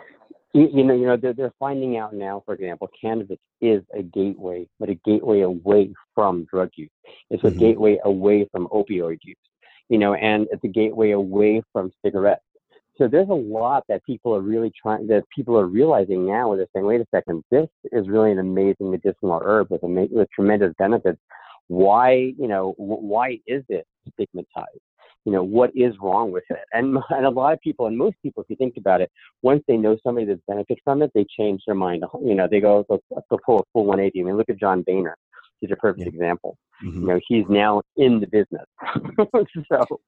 you, 0.55 0.69
you, 0.73 0.85
know 0.85 0.95
you 0.95 1.07
know 1.07 1.17
they're, 1.17 1.33
they're 1.33 1.55
finding 1.59 1.97
out 1.97 2.15
now 2.15 2.43
for 2.45 2.55
example 2.55 2.89
cannabis 3.01 3.39
is 3.61 3.83
a 3.97 4.03
gateway 4.03 4.67
but 4.79 4.89
a 4.89 4.95
gateway 5.05 5.41
away 5.41 5.93
from 6.15 6.47
drug 6.51 6.71
use 6.77 6.91
it's 7.31 7.43
a 7.45 7.47
mm-hmm. 7.47 7.59
gateway 7.59 7.99
away 8.05 8.47
from 8.53 8.67
opioid 8.69 9.19
use 9.23 9.37
you 9.89 9.99
know 9.99 10.15
and 10.15 10.47
it's 10.51 10.65
a 10.65 10.69
gateway 10.69 11.11
away 11.13 11.63
from 11.73 11.91
cigarettes 12.05 12.43
so 12.99 13.09
there's 13.09 13.29
a 13.31 13.35
lot 13.35 13.85
that 13.89 14.05
people 14.05 14.35
are 14.35 14.41
really 14.41 14.71
trying, 14.81 15.07
that 15.07 15.25
people 15.35 15.59
are 15.59 15.67
realizing 15.67 16.27
now 16.27 16.49
where 16.49 16.59
they're 16.59 16.67
saying, 16.75 16.85
wait 16.87 17.01
a 17.01 17.07
second, 17.11 17.43
this 17.51 17.67
is 17.91 18.09
really 18.09 18.33
an 18.33 18.39
amazing 18.39 18.91
medicinal 18.91 19.41
herb 19.43 19.69
with, 19.71 19.83
a, 19.83 20.09
with 20.11 20.29
tremendous 20.31 20.75
benefits. 20.79 21.19
Why, 21.69 22.35
you 22.39 22.49
know, 22.49 22.75
why 22.77 23.39
is 23.47 23.65
it 23.69 23.87
stigmatized? 24.13 24.81
You 25.25 25.33
know, 25.33 25.43
what 25.43 25.71
is 25.75 25.95
wrong 26.01 26.33
with 26.33 26.45
it? 26.51 26.59
And, 26.73 26.99
and 27.11 27.27
a 27.27 27.31
lot 27.31 27.53
of 27.53 27.61
people, 27.61 27.87
and 27.87 27.97
most 27.97 28.17
people, 28.23 28.43
if 28.43 28.51
you 28.51 28.57
think 28.57 28.75
about 28.77 29.01
it, 29.01 29.11
once 29.43 29.63
they 29.69 29.77
know 29.77 29.97
somebody 30.03 30.27
that 30.27 30.45
benefits 30.47 30.81
from 30.85 31.03
it, 31.03 31.11
they 31.15 31.27
change 31.39 31.63
their 31.67 31.75
mind. 31.75 32.05
You 32.25 32.35
know, 32.35 32.49
they 32.51 32.61
go, 32.61 32.85
let's, 32.89 33.03
go 33.31 33.39
pull 33.45 33.61
a 33.61 33.63
full 33.73 33.85
180. 33.87 34.21
I 34.21 34.25
mean, 34.25 34.37
look 34.37 34.51
at 34.51 34.59
John 34.59 34.83
Boehner. 34.83 35.17
He's 35.61 35.71
a 35.71 35.77
perfect 35.77 36.07
yeah. 36.07 36.09
example. 36.09 36.59
Mm-hmm. 36.85 37.01
You 37.03 37.07
know, 37.07 37.21
he's 37.29 37.45
now 37.49 37.83
in 37.97 38.21
the 38.21 38.27
business. 38.27 38.67
so 39.73 40.01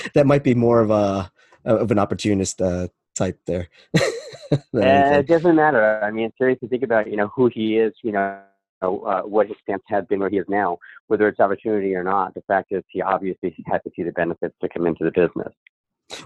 that 0.14 0.26
might 0.26 0.44
be 0.44 0.54
more 0.54 0.80
of 0.80 0.90
a 0.90 1.32
of 1.64 1.90
an 1.90 1.98
opportunist 1.98 2.60
uh, 2.60 2.88
type 3.14 3.38
there. 3.46 3.68
uh, 3.96 4.60
it 4.74 5.26
doesn't 5.26 5.56
matter. 5.56 6.00
I 6.02 6.10
mean, 6.10 6.32
seriously, 6.38 6.68
think 6.68 6.82
about 6.82 7.10
you 7.10 7.16
know 7.16 7.28
who 7.34 7.50
he 7.52 7.78
is. 7.78 7.92
You 8.02 8.12
know. 8.12 8.40
Uh, 8.82 9.22
what 9.22 9.46
his 9.46 9.56
stance 9.62 9.82
had 9.86 10.08
been 10.08 10.20
where 10.20 10.30
he 10.30 10.38
is 10.38 10.46
now, 10.48 10.78
whether 11.08 11.28
it's 11.28 11.38
opportunity 11.38 11.94
or 11.94 12.02
not, 12.02 12.32
the 12.34 12.40
fact 12.42 12.68
is 12.70 12.82
he 12.88 13.02
obviously 13.02 13.54
had 13.66 13.82
to 13.84 13.90
see 13.94 14.02
the 14.02 14.12
benefits 14.12 14.54
to 14.62 14.68
come 14.70 14.86
into 14.86 15.04
the 15.04 15.10
business. 15.10 15.52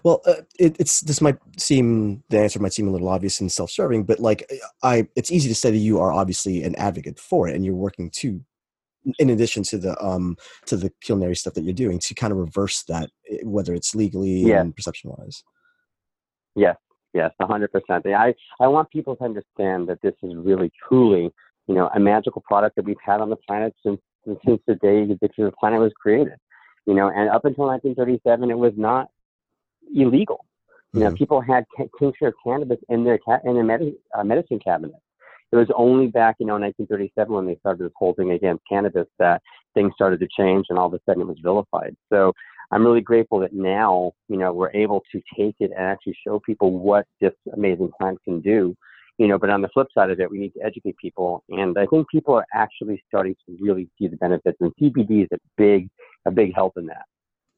Well, 0.03 0.23
uh, 0.27 0.43
it, 0.59 0.77
it's 0.79 1.01
this 1.01 1.21
might 1.21 1.39
seem 1.59 2.23
the 2.31 2.39
answer 2.41 2.61
might 2.61 2.73
seem 2.73 2.89
a 2.89 2.93
little 2.93 3.09
obvious 3.09 3.41
and 3.41 3.51
self-serving, 3.51 4.05
but 4.05 4.21
like 4.21 4.51
I, 4.83 5.09
it's 5.17 5.31
easy 5.31 5.49
to 5.49 5.55
say 5.55 5.71
that 5.71 5.79
you 5.79 6.01
are 6.01 6.13
obviously 6.13 6.63
an 6.63 6.75
advocate 6.77 7.19
for 7.19 7.49
it, 7.49 7.55
and 7.55 7.65
you're 7.65 7.75
working 7.75 8.11
to 8.19 8.41
in 9.19 9.31
addition 9.31 9.63
to 9.63 9.79
the 9.79 10.03
um 10.03 10.37
to 10.67 10.77
the 10.77 10.91
culinary 11.03 11.37
stuff 11.37 11.55
that 11.55 11.63
you're 11.63 11.75
doing 11.75 11.99
to 11.99 12.15
kind 12.15 12.33
of 12.33 12.39
reverse 12.39 12.83
that 12.85 13.11
eh, 13.31 13.39
whether 13.43 13.75
it's 13.75 13.95
legally 13.95 14.43
yeah. 14.43 14.61
and 14.61 14.75
perception 14.75 15.11
wise 15.11 15.45
yes 16.55 16.77
yes 17.13 17.31
100% 17.41 17.69
i 18.15 18.35
i 18.61 18.67
want 18.67 18.89
people 18.91 19.15
to 19.17 19.25
understand 19.25 19.89
that 19.89 20.01
this 20.03 20.15
is 20.23 20.35
really 20.37 20.71
truly 20.89 21.31
you 21.67 21.75
know 21.75 21.91
a 21.95 22.01
magical 22.01 22.43
product 22.47 22.77
that 22.77 22.85
we've 22.85 22.97
had 23.05 23.21
on 23.21 23.31
the 23.31 23.37
planet 23.37 23.75
since 23.85 24.01
since 24.47 24.61
the 24.67 24.75
day 24.77 25.05
the 25.07 25.53
planet 25.59 25.81
was 25.81 25.93
created 26.01 26.35
you 26.87 26.95
know 26.95 27.09
and 27.09 27.29
up 27.29 27.45
until 27.45 27.67
1937 27.67 28.51
it 28.51 28.59
was 28.59 28.73
not 28.77 29.09
illegal 29.95 30.45
you 30.95 31.01
know, 31.01 31.07
mm-hmm. 31.07 31.17
people 31.17 31.41
had 31.41 31.65
tincture 31.99 32.29
of 32.29 32.35
cannabis 32.45 32.79
in 32.89 33.03
their 33.03 33.19
ca- 33.19 33.41
in 33.45 33.55
their 33.55 33.65
med- 33.65 33.95
uh, 34.17 34.23
medicine 34.23 34.61
cabinet. 34.61 34.95
It 35.51 35.57
was 35.57 35.67
only 35.77 36.07
back, 36.07 36.37
you 36.39 36.47
know, 36.47 36.55
in 36.55 36.63
1937 36.63 37.35
when 37.35 37.47
they 37.47 37.57
started 37.57 37.85
this 37.85 37.93
whole 37.97 38.15
thing 38.15 38.31
against 38.31 38.63
cannabis 38.69 39.07
that 39.19 39.43
things 39.75 39.93
started 39.95 40.21
to 40.21 40.29
change 40.37 40.67
and 40.71 40.79
all 40.79 40.87
of 40.87 40.95
a 40.95 41.01
sudden 41.05 41.23
it 41.23 41.27
was 41.27 41.39
vilified. 41.43 41.97
So 42.13 42.33
I'm 42.71 42.85
really 42.85 43.01
grateful 43.01 43.41
that 43.41 43.53
now, 43.53 44.13
you 44.29 44.37
know, 44.37 44.53
we're 44.53 44.71
able 44.71 45.03
to 45.11 45.21
take 45.37 45.57
it 45.59 45.73
and 45.77 45.85
actually 45.85 46.17
show 46.27 46.41
people 46.47 46.79
what 46.79 47.07
this 47.21 47.35
amazing 47.53 47.91
plant 48.01 48.19
can 48.25 48.41
do. 48.41 48.77
You 49.19 49.29
know, 49.29 49.39
but 49.39 49.51
on 49.51 49.63
the 49.63 49.69
flip 49.69 49.87
side 49.97 50.11
of 50.11 50.19
it, 50.19 50.31
we 50.31 50.39
need 50.39 50.55
to 50.55 50.65
educate 50.65 50.97
people, 50.97 51.45
and 51.49 51.79
I 51.79 51.87
think 51.87 52.09
people 52.09 52.35
are 52.35 52.47
actually 52.53 53.03
starting 53.07 53.37
to 53.47 53.57
really 53.61 53.89
see 53.99 54.09
the 54.09 54.17
benefits. 54.17 54.57
And 54.61 54.73
CBD 54.81 55.23
is 55.23 55.29
a 55.33 55.39
big, 55.57 55.89
a 56.27 56.31
big 56.31 56.55
help 56.55 56.73
in 56.77 56.87
that. 56.87 57.05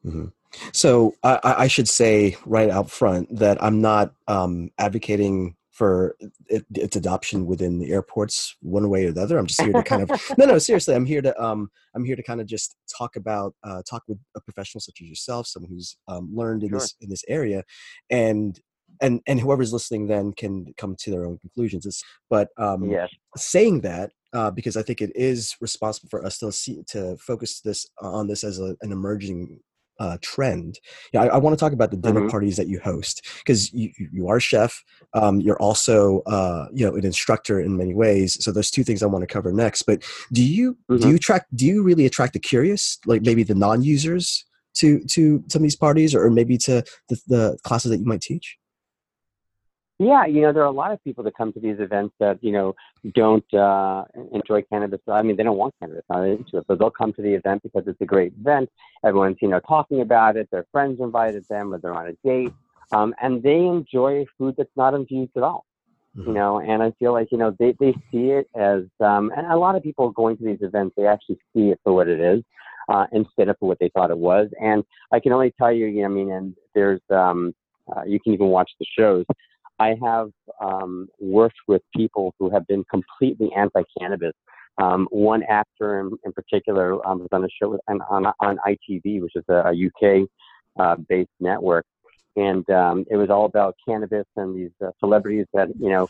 Mm-hmm. 0.05 0.27
So 0.73 1.15
I, 1.23 1.41
I, 1.43 1.67
should 1.67 1.89
say 1.89 2.37
right 2.47 2.71
out 2.71 2.91
front 2.91 3.35
that 3.37 3.63
I'm 3.63 3.81
not 3.81 4.13
um, 4.29 4.71
advocating 4.79 5.57
for 5.77 6.17
it, 6.47 6.65
its 6.75 6.97
adoption 6.97 7.45
within 7.45 7.79
the 7.79 7.93
airports 7.93 8.57
one 8.63 8.89
way 8.89 9.05
or 9.05 9.13
the 9.13 9.21
other 9.21 9.37
i'm 9.37 9.47
just 9.47 9.61
here 9.61 9.75
to 9.75 9.83
kind 9.83 10.03
of 10.03 10.11
no 10.39 10.47
no 10.47 10.59
seriously 10.59 10.95
i'm 10.95 11.05
here 11.05 11.21
to 11.21 11.39
um 11.43 11.69
i'm 11.95 12.03
here 12.03 12.17
to 12.17 12.23
kind 12.23 12.41
of 12.41 12.47
just 12.47 12.77
talk 12.97 13.15
about 13.17 13.55
uh 13.63 13.83
talk 13.89 14.03
with 14.09 14.19
a 14.37 14.41
professional 14.41 14.81
such 14.81 15.03
as 15.03 15.07
yourself 15.07 15.47
someone 15.47 15.71
who's 15.71 15.99
um, 16.09 16.31
learned 16.35 16.63
in 16.63 16.71
sure. 16.71 16.79
this 16.79 16.95
in 17.03 17.11
this 17.11 17.25
area 17.29 17.63
and 18.09 18.59
and 19.01 19.21
and 19.27 19.41
whoever's 19.41 19.73
listening 19.73 20.07
then 20.07 20.33
can 20.33 20.73
come 20.77 20.95
to 20.97 21.11
their 21.11 21.27
own 21.27 21.39
conclusions 21.39 21.87
it's, 21.87 22.03
but 22.31 22.49
um 22.59 22.85
yes. 22.91 23.11
saying 23.37 23.81
that 23.81 24.11
uh, 24.33 24.51
because 24.51 24.77
I 24.77 24.83
think 24.83 25.01
it 25.01 25.13
is 25.15 25.57
responsible 25.61 26.11
for 26.11 26.25
us 26.25 26.37
to 26.39 26.53
see 26.53 26.83
to 26.89 27.17
focus 27.17 27.61
this 27.61 27.87
on 28.03 28.27
this 28.27 28.45
as 28.45 28.59
a, 28.59 28.77
an 28.83 28.93
emerging 28.93 29.61
uh, 29.99 30.19
trend. 30.21 30.79
Yeah, 31.13 31.23
I, 31.23 31.27
I 31.27 31.37
want 31.39 31.59
to 31.59 31.61
talk 31.61 31.73
about 31.73 31.91
the 31.91 31.97
dinner 31.97 32.21
mm-hmm. 32.21 32.29
parties 32.29 32.57
that 32.57 32.69
you 32.69 32.79
host 32.81 33.27
because 33.39 33.73
you, 33.73 33.91
you 34.13 34.29
are 34.29 34.37
a 34.37 34.41
chef. 34.41 34.85
Um, 35.15 35.41
you're 35.41 35.61
also 35.61 36.21
uh, 36.27 36.67
you 36.73 36.87
know 36.87 36.95
an 36.97 37.05
instructor 37.05 37.61
in 37.61 37.77
many 37.77 37.95
ways. 37.95 38.43
So 38.45 38.53
there's 38.53 38.71
two 38.71 38.85
things 38.85 39.03
I 39.03 39.07
want 39.07 39.23
to 39.23 39.33
cover 39.33 39.53
next. 39.53 39.83
But 39.83 40.05
do 40.33 40.45
you 40.45 40.77
mm-hmm. 40.91 41.03
do 41.03 41.09
you 41.09 41.17
attract 41.17 41.55
do 41.57 41.65
you 41.65 41.83
really 41.83 42.07
attract 42.07 42.35
the 42.35 42.41
curious, 42.41 42.99
like 43.07 43.23
maybe 43.23 43.43
the 43.43 43.55
non-users 43.55 44.45
to 44.75 45.03
to 45.05 45.43
some 45.49 45.61
of 45.61 45.63
these 45.63 45.77
parties, 45.77 46.15
or 46.15 46.29
maybe 46.31 46.59
to 46.59 46.85
the, 47.09 47.21
the 47.27 47.59
classes 47.63 47.91
that 47.91 47.99
you 47.99 48.07
might 48.07 48.21
teach? 48.21 48.59
Yeah, 49.99 50.27
you 50.27 50.43
know, 50.43 50.53
there 50.53 50.63
are 50.63 50.67
a 50.67 50.73
lot 50.73 50.93
of 50.93 51.03
people 51.05 51.25
that 51.25 51.37
come 51.37 51.55
to 51.55 51.61
these 51.61 51.81
events 51.81 52.15
that, 52.21 52.39
you 52.43 52.53
know, 52.53 52.75
don't 53.15 53.55
uh, 53.55 54.05
enjoy 54.33 54.61
cannabis. 54.63 55.01
I 55.09 55.23
mean, 55.23 55.37
they 55.37 55.43
don't 55.43 55.57
want 55.57 55.75
cannabis, 55.81 56.05
not 56.11 56.25
into 56.25 56.59
it, 56.59 56.65
but 56.69 56.79
they'll 56.79 56.91
come 56.91 57.15
to 57.15 57.23
the 57.23 57.33
event 57.33 57.63
because 57.63 57.85
it's 57.87 58.01
a 58.03 58.05
great 58.05 58.35
event. 58.39 58.69
Everyone's, 59.05 59.39
you 59.41 59.49
know, 59.49 59.61
talking 59.61 60.03
about 60.03 60.37
it. 60.37 60.49
Their 60.51 60.67
friends 60.71 61.01
invited 61.01 61.47
them 61.49 61.73
or 61.73 61.79
they're 61.79 61.95
on 61.95 62.09
a 62.09 62.13
date. 62.29 62.53
Um, 62.93 63.15
and 63.23 63.43
they 63.43 63.57
enjoy 63.57 64.27
food 64.37 64.55
that's 64.59 64.77
not 64.77 64.93
infused 64.93 65.33
at 65.37 65.43
all. 65.43 65.65
Mm-hmm. 66.17 66.29
You 66.29 66.35
know, 66.35 66.61
and 66.61 66.83
I 66.83 66.93
feel 66.99 67.13
like, 67.13 67.33
you 67.33 67.39
know, 67.39 67.57
they, 67.59 67.75
they 67.81 67.93
see 68.13 68.33
it 68.33 68.49
as, 68.55 68.83
um, 69.01 69.33
and 69.35 69.47
a 69.47 69.57
lot 69.57 69.77
of 69.77 69.83
people 69.83 70.11
going 70.11 70.37
to 70.37 70.45
these 70.45 70.61
events, 70.61 70.95
they 70.97 71.07
actually 71.07 71.39
see 71.55 71.71
it 71.71 71.81
for 71.83 71.95
what 71.95 72.09
it 72.09 72.21
is. 72.21 72.43
Uh, 72.89 73.05
instead 73.11 73.49
of 73.49 73.59
for 73.59 73.67
what 73.67 73.81
they 73.81 73.89
thought 73.89 74.13
it 74.13 74.17
was. 74.17 74.49
And 74.63 74.85
I 75.11 75.19
can 75.19 75.33
only 75.33 75.53
tell 75.59 75.73
you, 75.73 75.87
you 75.87 76.03
know, 76.03 76.05
I 76.05 76.09
mean, 76.09 76.31
and 76.31 76.55
there's, 76.73 77.01
um, 77.11 77.53
uh, 77.89 78.05
you 78.05 78.21
can 78.21 78.33
even 78.33 78.47
watch 78.47 78.71
the 78.79 78.87
shows. 78.97 79.25
I 79.79 79.97
have 80.03 80.31
um, 80.61 81.09
worked 81.21 81.59
with 81.69 81.83
people 81.95 82.35
who 82.39 82.51
have 82.51 82.67
been 82.67 82.85
completely 82.91 83.51
anti-cannabis. 83.55 84.33
Um, 84.79 85.09
one 85.11 85.43
actor 85.49 86.01
in, 86.01 86.11
in 86.25 86.33
particular 86.33 87.07
um, 87.07 87.21
was 87.21 87.29
on 87.33 87.45
a 87.45 87.49
show 87.61 87.71
with, 87.71 87.81
on, 87.89 88.01
on, 88.11 88.33
on 88.41 88.59
ITV, 88.67 89.23
which 89.23 89.33
is 89.35 89.45
a, 89.49 89.71
a 89.71 89.73
UK-based 89.73 91.31
uh, 91.31 91.45
network, 91.45 91.87
and 92.37 92.69
um, 92.71 93.07
it 93.11 93.17
was 93.17 93.31
all 93.31 93.47
about 93.47 93.75
cannabis 93.87 94.27
and 94.37 94.55
these 94.55 94.71
uh, 94.85 94.91
celebrities 95.01 95.47
that 95.55 95.69
you 95.81 95.89
know 95.89 96.09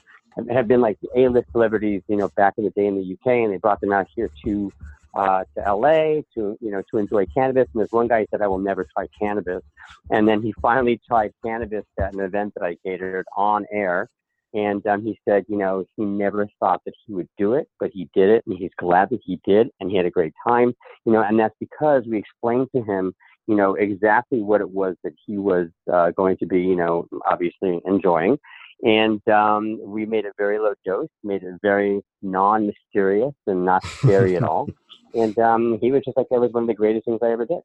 have 0.51 0.69
been 0.69 0.81
like 0.81 0.99
A-list 1.17 1.51
celebrities, 1.53 2.03
you 2.09 2.17
know, 2.17 2.29
back 2.37 2.55
in 2.59 2.65
the 2.65 2.71
day 2.71 2.87
in 2.87 2.97
the 2.97 3.13
UK, 3.15 3.45
and 3.45 3.53
they 3.53 3.57
brought 3.57 3.81
them 3.81 3.93
out 3.93 4.07
here 4.15 4.31
to 4.45 4.73
uh, 5.17 5.45
to 5.57 5.75
LA 5.75 6.21
to 6.35 6.57
you 6.61 6.71
know 6.71 6.83
to 6.91 6.99
enjoy 6.99 7.27
cannabis. 7.27 7.67
And 7.73 7.81
there's 7.81 7.91
one 7.91 8.09
guy 8.09 8.27
said 8.31 8.43
I 8.43 8.47
will 8.47 8.59
never 8.59 8.87
try 8.97 9.07
cannabis, 9.19 9.63
and 10.11 10.29
then 10.29 10.43
he 10.43 10.53
finally 10.61 11.01
tried 11.07 11.33
cannabis 11.45 11.85
at 11.99 12.15
an 12.15 12.21
event 12.21 12.53
that 12.55 12.65
I 12.65 12.77
catered 12.85 13.27
on 13.37 13.67
air. 13.73 14.09
And 14.55 14.87
um, 14.87 15.03
he 15.03 15.19
said, 15.29 15.45
you 15.49 15.59
know, 15.59 15.85
he 15.97 16.05
never 16.05 16.49
thought 16.61 16.81
that 16.87 16.95
he 17.05 17.13
would 17.13 17.29
do 17.37 17.55
it, 17.55 17.69
but 17.79 17.91
he 17.93 18.09
did 18.15 18.31
it, 18.31 18.45
and 18.47 18.57
he's 18.57 18.71
glad 18.79 19.11
that 19.11 19.21
he 19.23 19.39
did, 19.45 19.69
and 19.81 19.91
he 19.91 19.97
had 19.97 20.07
a 20.07 20.11
great 20.11 20.33
time, 20.47 20.73
you 21.05 21.13
know. 21.13 21.23
And 21.23 21.39
that's 21.39 21.55
because 21.61 22.05
we 22.07 22.19
explained 22.19 22.69
to 22.75 22.83
him, 22.83 23.15
you 23.47 23.55
know, 23.55 23.75
exactly 23.75 24.41
what 24.41 24.61
it 24.61 24.71
was 24.71 24.97
that 25.05 25.13
he 25.27 25.37
was 25.37 25.69
uh, 25.93 26.11
going 26.13 26.37
to 26.39 26.47
be, 26.47 26.61
you 26.61 26.77
know, 26.77 27.07
obviously 27.29 27.81
enjoying, 27.85 28.39
and 28.83 29.27
um, 29.29 29.79
we 29.83 30.07
made 30.07 30.27
a 30.27 30.33
very 30.39 30.59
low 30.59 30.75
dose, 30.85 31.09
made 31.25 31.43
it 31.43 31.55
very 31.63 32.01
non-mysterious 32.23 33.35
and 33.47 33.65
not 33.65 33.85
scary 33.85 34.37
at 34.37 34.43
all 34.51 34.69
and 35.15 35.39
um, 35.39 35.79
he 35.81 35.91
was 35.91 36.03
just 36.05 36.17
like 36.17 36.27
that 36.31 36.41
was 36.41 36.53
one 36.53 36.65
of 36.65 36.69
the 36.69 36.75
greatest 36.75 37.05
things 37.05 37.21
I 37.23 37.31
ever 37.31 37.47
did. 37.47 37.61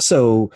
So, 0.00 0.50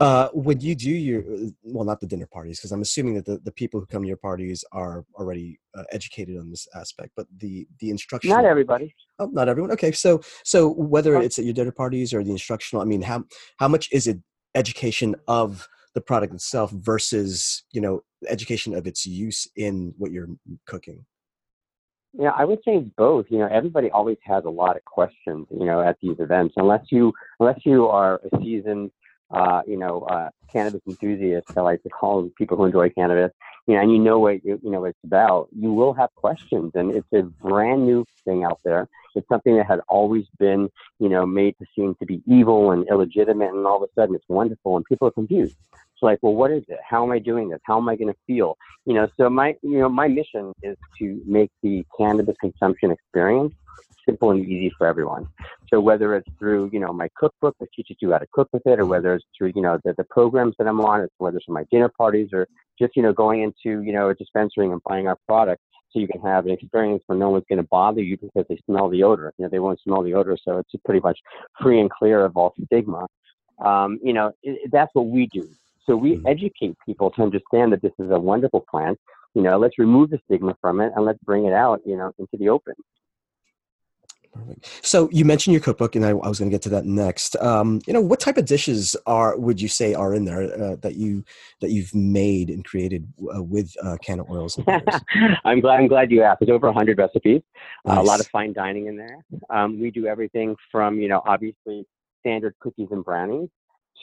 uh, 0.00 0.28
when 0.32 0.60
you 0.60 0.74
do 0.74 0.90
your 0.90 1.22
well, 1.62 1.84
not 1.84 2.00
the 2.00 2.06
dinner 2.06 2.26
parties, 2.26 2.58
because 2.58 2.72
I'm 2.72 2.80
assuming 2.80 3.14
that 3.14 3.26
the, 3.26 3.38
the 3.44 3.52
people 3.52 3.80
who 3.80 3.86
come 3.86 4.02
to 4.02 4.08
your 4.08 4.16
parties 4.16 4.64
are 4.72 5.04
already 5.14 5.60
uh, 5.74 5.84
educated 5.92 6.38
on 6.38 6.50
this 6.50 6.66
aspect, 6.74 7.12
but 7.16 7.26
the 7.36 7.66
the 7.80 7.90
instructional 7.90 8.36
not 8.36 8.46
everybody. 8.46 8.94
Oh, 9.18 9.26
not 9.26 9.48
everyone. 9.48 9.70
Okay, 9.72 9.92
so 9.92 10.20
so 10.42 10.70
whether 10.70 11.20
it's 11.20 11.38
at 11.38 11.44
your 11.44 11.54
dinner 11.54 11.72
parties 11.72 12.14
or 12.14 12.24
the 12.24 12.30
instructional, 12.30 12.82
I 12.82 12.86
mean, 12.86 13.02
how 13.02 13.24
how 13.58 13.68
much 13.68 13.88
is 13.92 14.06
it 14.06 14.18
education 14.54 15.14
of 15.28 15.68
the 15.94 16.00
product 16.00 16.32
itself 16.32 16.70
versus 16.70 17.64
you 17.72 17.80
know 17.80 18.02
education 18.28 18.74
of 18.74 18.86
its 18.86 19.04
use 19.04 19.46
in 19.56 19.92
what 19.98 20.12
you're 20.12 20.28
cooking? 20.66 21.04
Yeah, 22.12 22.30
I 22.36 22.44
would 22.44 22.58
say 22.64 22.78
both. 22.78 23.26
You 23.30 23.38
know, 23.38 23.48
everybody 23.50 23.90
always 23.90 24.18
has 24.24 24.44
a 24.44 24.50
lot 24.50 24.76
of 24.76 24.84
questions. 24.84 25.46
You 25.50 25.64
know, 25.64 25.80
at 25.80 25.96
these 26.02 26.18
events, 26.18 26.54
unless 26.56 26.86
you 26.90 27.12
unless 27.38 27.60
you 27.64 27.86
are 27.86 28.20
a 28.32 28.38
seasoned 28.42 28.90
uh, 29.30 29.62
you 29.66 29.76
know, 29.76 30.02
uh, 30.02 30.28
cannabis 30.52 30.80
enthusiast, 30.88 31.46
I 31.56 31.60
like 31.60 31.82
to 31.84 31.88
call 31.88 32.22
them 32.22 32.32
people 32.36 32.56
who 32.56 32.64
enjoy 32.64 32.90
cannabis, 32.90 33.30
you 33.66 33.74
know, 33.74 33.80
and 33.80 33.92
you 33.92 33.98
know 33.98 34.18
what 34.18 34.44
you, 34.44 34.60
you 34.62 34.70
know 34.70 34.80
what 34.80 34.90
it's 34.90 35.04
about, 35.04 35.48
you 35.56 35.72
will 35.72 35.92
have 35.94 36.12
questions, 36.16 36.72
and 36.74 36.90
it's 36.90 37.06
a 37.12 37.22
brand 37.22 37.86
new 37.86 38.04
thing 38.24 38.44
out 38.44 38.58
there. 38.64 38.88
It's 39.14 39.28
something 39.28 39.56
that 39.56 39.66
had 39.66 39.80
always 39.88 40.26
been, 40.38 40.68
you 40.98 41.08
know, 41.08 41.26
made 41.26 41.56
to 41.58 41.66
seem 41.76 41.94
to 41.96 42.06
be 42.06 42.22
evil 42.26 42.72
and 42.72 42.88
illegitimate, 42.88 43.50
and 43.54 43.66
all 43.66 43.82
of 43.82 43.88
a 43.88 44.00
sudden 44.00 44.14
it's 44.16 44.28
wonderful, 44.28 44.76
and 44.76 44.84
people 44.84 45.06
are 45.06 45.12
confused. 45.12 45.56
Like, 46.02 46.18
well, 46.22 46.34
what 46.34 46.50
is 46.50 46.64
it? 46.68 46.78
How 46.88 47.04
am 47.04 47.12
I 47.12 47.18
doing 47.18 47.48
this? 47.48 47.60
How 47.64 47.78
am 47.78 47.88
I 47.88 47.96
going 47.96 48.12
to 48.12 48.18
feel? 48.26 48.56
You 48.86 48.94
know, 48.94 49.08
so 49.16 49.28
my, 49.30 49.56
you 49.62 49.78
know, 49.78 49.88
my 49.88 50.08
mission 50.08 50.52
is 50.62 50.76
to 50.98 51.20
make 51.26 51.50
the 51.62 51.84
cannabis 51.98 52.36
consumption 52.40 52.90
experience 52.90 53.54
simple 54.06 54.30
and 54.30 54.44
easy 54.44 54.72
for 54.76 54.86
everyone. 54.86 55.26
So 55.68 55.80
whether 55.80 56.14
it's 56.16 56.28
through, 56.38 56.70
you 56.72 56.80
know, 56.80 56.92
my 56.92 57.08
cookbook 57.16 57.56
that 57.60 57.72
teaches 57.72 57.96
you 58.00 58.12
how 58.12 58.18
to 58.18 58.26
cook 58.32 58.48
with 58.52 58.66
it, 58.66 58.80
or 58.80 58.86
whether 58.86 59.14
it's 59.14 59.24
through, 59.36 59.52
you 59.54 59.62
know, 59.62 59.78
the, 59.84 59.94
the 59.96 60.04
programs 60.04 60.54
that 60.58 60.66
I'm 60.66 60.80
on, 60.80 61.02
it's 61.02 61.14
whether 61.18 61.36
it's 61.36 61.48
my 61.48 61.64
dinner 61.70 61.90
parties 61.96 62.30
or 62.32 62.48
just, 62.78 62.96
you 62.96 63.02
know, 63.02 63.12
going 63.12 63.42
into, 63.42 63.82
you 63.82 63.92
know, 63.92 64.08
a 64.08 64.14
dispensary 64.14 64.66
and 64.66 64.80
buying 64.88 65.06
our 65.06 65.18
product 65.26 65.62
so 65.92 65.98
you 65.98 66.08
can 66.08 66.20
have 66.20 66.46
an 66.46 66.52
experience 66.52 67.02
where 67.06 67.18
no 67.18 67.30
one's 67.30 67.44
going 67.48 67.58
to 67.58 67.68
bother 67.70 68.00
you 68.00 68.16
because 68.16 68.44
they 68.48 68.58
smell 68.66 68.88
the 68.88 69.02
odor. 69.02 69.32
You 69.38 69.44
know, 69.44 69.48
they 69.50 69.58
won't 69.58 69.80
smell 69.80 70.02
the 70.02 70.14
odor, 70.14 70.36
so 70.42 70.58
it's 70.58 70.70
pretty 70.84 71.00
much 71.00 71.18
free 71.60 71.80
and 71.80 71.90
clear 71.90 72.24
of 72.24 72.36
all 72.36 72.54
stigma. 72.64 73.06
Um, 73.64 73.98
you 74.02 74.12
know, 74.12 74.32
it, 74.42 74.70
that's 74.70 74.90
what 74.94 75.06
we 75.06 75.26
do. 75.26 75.48
So 75.90 75.96
we 75.96 76.12
mm-hmm. 76.12 76.26
educate 76.28 76.76
people 76.86 77.10
to 77.10 77.22
understand 77.22 77.72
that 77.72 77.82
this 77.82 77.90
is 77.98 78.12
a 78.12 78.18
wonderful 78.18 78.64
plant. 78.70 78.96
You 79.34 79.42
know, 79.42 79.58
let's 79.58 79.76
remove 79.76 80.10
the 80.10 80.20
stigma 80.24 80.56
from 80.60 80.80
it 80.80 80.92
and 80.94 81.04
let's 81.04 81.18
bring 81.24 81.46
it 81.46 81.52
out, 81.52 81.80
you 81.84 81.96
know, 81.96 82.12
into 82.16 82.36
the 82.38 82.48
open. 82.48 82.74
Perfect. 84.32 84.86
So 84.86 85.08
you 85.10 85.24
mentioned 85.24 85.52
your 85.52 85.60
cookbook, 85.60 85.96
and 85.96 86.04
I, 86.04 86.10
I 86.10 86.28
was 86.28 86.38
going 86.38 86.48
to 86.48 86.54
get 86.54 86.62
to 86.62 86.68
that 86.68 86.84
next. 86.84 87.34
Um, 87.40 87.80
you 87.88 87.92
know, 87.92 88.00
what 88.00 88.20
type 88.20 88.36
of 88.36 88.44
dishes 88.44 88.94
are 89.04 89.36
would 89.36 89.60
you 89.60 89.66
say 89.66 89.92
are 89.92 90.14
in 90.14 90.26
there 90.26 90.42
uh, 90.42 90.76
that 90.76 90.94
you 90.94 91.24
that 91.60 91.72
you've 91.72 91.92
made 91.92 92.50
and 92.50 92.64
created 92.64 93.12
uh, 93.34 93.42
with 93.42 93.74
uh, 93.82 93.96
oils? 94.30 94.60
I'm 95.44 95.60
glad. 95.60 95.80
I'm 95.80 95.88
glad 95.88 96.12
you 96.12 96.22
asked. 96.22 96.38
There's 96.38 96.54
over 96.54 96.68
100 96.68 96.98
recipes. 96.98 97.42
Nice. 97.84 97.98
a 97.98 98.02
lot 98.02 98.20
of 98.20 98.28
fine 98.28 98.52
dining 98.52 98.86
in 98.86 98.96
there. 98.96 99.16
Um, 99.50 99.80
we 99.80 99.90
do 99.90 100.06
everything 100.06 100.54
from 100.70 101.00
you 101.00 101.08
know 101.08 101.20
obviously 101.26 101.84
standard 102.20 102.54
cookies 102.60 102.88
and 102.92 103.04
brownies 103.04 103.48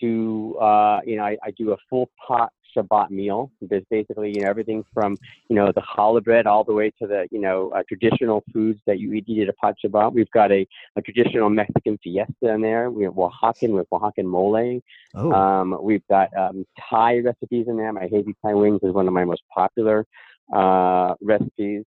to 0.01 0.57
uh, 0.59 0.99
you 1.05 1.17
know 1.17 1.23
I, 1.23 1.37
I 1.43 1.51
do 1.51 1.71
a 1.71 1.77
full 1.89 2.09
pot 2.25 2.51
Shabbat 2.75 3.09
meal. 3.09 3.51
There's 3.61 3.83
basically, 3.89 4.33
you 4.35 4.41
know, 4.41 4.49
everything 4.49 4.83
from, 4.93 5.17
you 5.49 5.55
know, 5.55 5.71
the 5.71 5.81
challah 5.81 6.23
bread 6.23 6.47
all 6.47 6.63
the 6.63 6.73
way 6.73 6.91
to 7.01 7.07
the, 7.07 7.27
you 7.31 7.39
know, 7.39 7.71
uh, 7.75 7.83
traditional 7.87 8.43
foods 8.53 8.79
that 8.85 8.99
you 8.99 9.13
eat 9.13 9.41
at 9.41 9.49
a 9.49 9.53
pot 9.53 9.75
Shabbat. 9.83 10.13
We've 10.13 10.29
got 10.31 10.51
a, 10.51 10.67
a 10.95 11.01
traditional 11.01 11.49
Mexican 11.49 11.97
fiesta 12.03 12.49
in 12.49 12.61
there. 12.61 12.89
We 12.91 13.03
have 13.03 13.13
Oaxacan 13.13 13.69
with 13.69 13.87
Oaxacan 13.91 14.25
mole. 14.25 14.81
Oh. 15.15 15.31
Um, 15.31 15.77
we've 15.81 16.05
got 16.09 16.35
um, 16.37 16.65
Thai 16.89 17.19
recipes 17.19 17.65
in 17.67 17.77
there. 17.77 17.91
My 17.93 18.07
Hazy 18.07 18.35
Thai 18.43 18.53
wings 18.53 18.79
is 18.83 18.93
one 18.93 19.07
of 19.07 19.13
my 19.13 19.25
most 19.25 19.41
popular 19.53 20.05
uh, 20.53 21.15
recipes. 21.21 21.83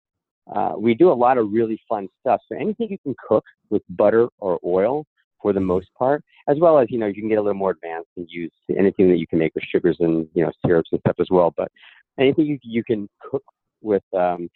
Uh, 0.54 0.72
we 0.78 0.94
do 0.94 1.10
a 1.10 1.12
lot 1.12 1.36
of 1.36 1.52
really 1.52 1.80
fun 1.88 2.08
stuff. 2.20 2.40
So 2.50 2.56
anything 2.56 2.90
you 2.90 2.98
can 2.98 3.14
cook 3.28 3.44
with 3.68 3.82
butter 3.90 4.28
or 4.38 4.58
oil, 4.64 5.04
for 5.40 5.52
the 5.52 5.60
most 5.60 5.88
part, 5.98 6.22
as 6.48 6.58
well 6.60 6.78
as, 6.78 6.88
you 6.90 6.98
know, 6.98 7.06
you 7.06 7.14
can 7.14 7.28
get 7.28 7.38
a 7.38 7.42
little 7.42 7.58
more 7.58 7.70
advanced 7.70 8.10
and 8.16 8.26
use 8.28 8.52
anything 8.76 9.08
that 9.08 9.18
you 9.18 9.26
can 9.26 9.38
make 9.38 9.54
with 9.54 9.64
sugars 9.64 9.96
and, 10.00 10.26
you 10.34 10.44
know, 10.44 10.52
syrups 10.64 10.90
and 10.92 11.00
stuff 11.00 11.16
as 11.20 11.28
well. 11.30 11.52
But 11.56 11.70
anything 12.18 12.46
you, 12.46 12.58
you 12.62 12.84
can 12.84 13.08
cook 13.30 13.44
with 13.80 14.02
um, 14.16 14.48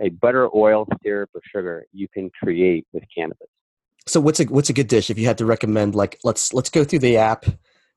a 0.00 0.08
butter, 0.10 0.48
oil, 0.54 0.86
syrup, 1.02 1.30
or 1.34 1.40
sugar, 1.52 1.86
you 1.92 2.08
can 2.12 2.30
create 2.42 2.86
with 2.92 3.04
cannabis. 3.14 3.48
So 4.06 4.20
what's 4.20 4.40
a 4.40 4.44
what's 4.44 4.70
a 4.70 4.72
good 4.72 4.88
dish 4.88 5.10
if 5.10 5.18
you 5.18 5.26
had 5.26 5.38
to 5.38 5.44
recommend? 5.44 5.94
Like 5.94 6.18
let's 6.24 6.54
let's 6.54 6.70
go 6.70 6.82
through 6.82 7.00
the 7.00 7.18
app 7.18 7.44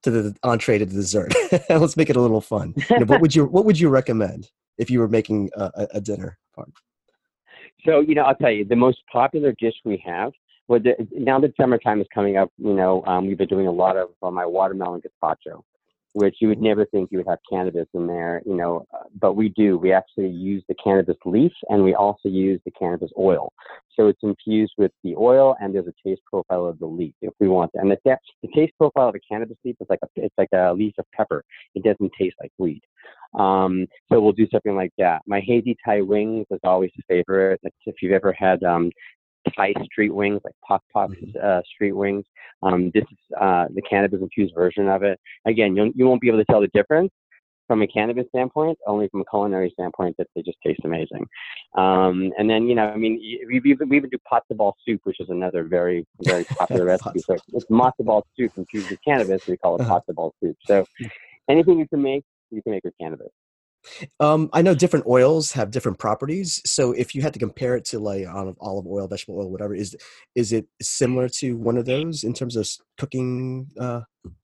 to 0.04 0.12
the 0.12 0.36
entree 0.43 0.77
to 0.77 0.86
the 0.86 0.93
dessert. 0.93 1.34
let's 1.69 1.95
make 1.95 2.10
it 2.10 2.17
a 2.17 2.21
little 2.21 2.41
fun. 2.41 2.73
You 2.89 2.99
know, 2.99 3.06
what 3.06 3.21
would 3.21 3.34
you 3.34 3.45
what 3.45 3.63
would 3.63 3.80
you 3.80 3.88
recommend 3.88 4.49
if 4.77 4.89
you 4.89 4.99
were 4.99 5.08
making 5.08 5.51
a, 5.56 5.88
a 5.93 6.01
dinner 6.01 6.38
part? 6.54 6.69
So 7.86 8.01
you 8.01 8.13
know, 8.13 8.23
I'll 8.23 8.36
tell 8.36 8.51
you 8.51 8.65
the 8.65 8.75
most 8.75 8.99
popular 9.12 9.54
dish 9.58 9.75
we 9.86 10.04
have 10.06 10.34
well, 10.71 10.79
the, 10.79 10.95
now 11.12 11.38
that 11.38 11.51
summertime 11.60 11.99
is 11.99 12.07
coming 12.13 12.38
up, 12.38 12.49
you 12.57 12.73
know, 12.73 13.03
um, 13.05 13.27
we've 13.27 13.38
been 13.38 13.49
doing 13.49 13.67
a 13.67 13.71
lot 13.71 13.97
of 13.97 14.12
uh, 14.23 14.31
my 14.31 14.45
watermelon 14.45 15.01
gazpacho, 15.01 15.63
which 16.13 16.38
you 16.39 16.47
would 16.47 16.62
never 16.62 16.86
think 16.86 17.12
you 17.12 17.17
would 17.17 17.27
have 17.27 17.39
cannabis 17.49 17.88
in 17.93 18.07
there, 18.07 18.41
you 18.45 18.55
know, 18.55 18.86
uh, 18.93 19.03
but 19.19 19.34
we 19.34 19.49
do. 19.49 19.77
We 19.77 19.91
actually 19.91 20.29
use 20.29 20.63
the 20.69 20.75
cannabis 20.75 21.17
leaf 21.25 21.51
and 21.67 21.84
we 21.84 21.93
also 21.93 22.29
use 22.29 22.62
the 22.63 22.71
cannabis 22.71 23.12
oil. 23.19 23.51
So 23.97 24.07
it's 24.07 24.23
infused 24.23 24.71
with 24.77 24.93
the 25.03 25.13
oil 25.17 25.57
and 25.60 25.75
there's 25.75 25.88
a 25.88 26.07
taste 26.07 26.21
profile 26.25 26.67
of 26.67 26.79
the 26.79 26.86
leaf 26.86 27.15
if 27.21 27.34
we 27.41 27.49
want. 27.49 27.73
To. 27.73 27.81
And 27.81 27.91
the, 27.91 27.97
the 28.05 28.47
taste 28.55 28.71
profile 28.77 29.10
of 29.10 29.13
the 29.13 29.19
cannabis 29.29 29.57
leaf 29.65 29.75
is 29.81 29.88
like 29.89 29.99
a, 30.03 30.07
it's 30.15 30.36
like 30.38 30.53
a 30.53 30.71
leaf 30.71 30.93
of 30.99 31.05
pepper. 31.13 31.43
It 31.75 31.84
doesn't 31.84 32.13
taste 32.17 32.38
like 32.39 32.53
weed. 32.60 32.81
Um, 33.34 33.88
so 34.10 34.21
we'll 34.21 34.31
do 34.31 34.47
something 34.49 34.75
like 34.75 34.93
that. 34.99 35.21
My 35.25 35.41
hazy 35.41 35.75
Thai 35.84 35.99
wings 35.99 36.45
is 36.49 36.60
always 36.63 36.91
a 36.97 37.01
favorite. 37.10 37.60
If 37.86 37.95
you've 38.01 38.13
ever 38.13 38.31
had 38.31 38.63
um, 38.63 38.89
Thai 39.56 39.73
street 39.84 40.13
wings, 40.13 40.41
like 40.43 40.54
Pok 40.67 40.84
Pok's 40.93 41.15
mm-hmm. 41.15 41.38
uh, 41.41 41.62
street 41.73 41.93
wings. 41.93 42.25
Um, 42.63 42.91
this 42.93 43.04
is 43.04 43.17
uh, 43.39 43.65
the 43.73 43.82
cannabis 43.82 44.21
infused 44.21 44.54
version 44.56 44.88
of 44.88 45.04
it. 45.04 45.19
Again, 45.45 45.75
you, 45.75 45.91
you 45.95 46.08
won't 46.08 46.21
be 46.21 46.27
able 46.27 46.39
to 46.39 46.45
tell 46.45 46.62
the 46.62 46.69
difference 46.73 47.12
from 47.67 47.82
a 47.82 47.88
cannabis 47.88 48.25
standpoint, 48.27 48.77
only 48.86 49.08
from 49.08 49.21
a 49.21 49.25
culinary 49.25 49.69
standpoint 49.71 50.15
that 50.17 50.27
they 50.36 50.41
just 50.41 50.58
taste 50.62 50.82
amazing. 50.84 51.25
Um, 51.77 52.32
and 52.38 52.49
then, 52.49 52.67
you 52.67 52.75
know, 52.75 52.89
I 52.89 52.97
mean, 52.97 53.17
we, 53.47 53.62
we, 53.62 53.73
we 53.73 53.95
even 53.95 54.10
do 54.10 54.17
matzo 54.30 54.58
ball 54.58 54.75
soup, 54.86 54.99
which 55.06 55.21
is 55.21 55.30
another 55.30 55.63
very, 55.63 56.06
very 56.23 56.43
popular 56.60 56.84
recipe. 56.84 57.19
So 57.19 57.38
it's 57.54 57.65
matzo 57.67 58.04
ball 58.04 58.25
soup 58.38 58.51
infused 58.58 58.89
with 58.89 58.99
cannabis. 59.04 59.47
We 59.47 59.56
call 59.56 59.75
it 59.75 59.82
uh-huh. 59.84 60.01
matzo 60.01 60.15
ball 60.15 60.34
soup. 60.43 60.58
So 60.65 60.86
anything 61.49 61.80
you 61.80 61.88
can 61.88 62.01
make, 62.01 62.25
you 62.49 62.62
can 62.62 62.73
make 62.73 62.84
with 62.84 62.93
cannabis. 62.99 63.32
Um, 64.19 64.49
I 64.53 64.61
know 64.61 64.75
different 64.75 65.05
oils 65.07 65.51
have 65.53 65.71
different 65.71 65.99
properties. 65.99 66.61
So 66.65 66.91
if 66.91 67.15
you 67.15 67.21
had 67.21 67.33
to 67.33 67.39
compare 67.39 67.75
it 67.75 67.85
to 67.85 67.99
like 67.99 68.25
olive 68.27 68.87
oil, 68.87 69.07
vegetable 69.07 69.39
oil, 69.39 69.49
whatever, 69.49 69.73
is 69.73 69.95
is 70.35 70.53
it 70.53 70.67
similar 70.81 71.29
to 71.29 71.57
one 71.57 71.77
of 71.77 71.85
those 71.85 72.23
in 72.23 72.33
terms 72.33 72.55
of 72.55 72.67
cooking 72.97 73.67
uh, 73.79 74.01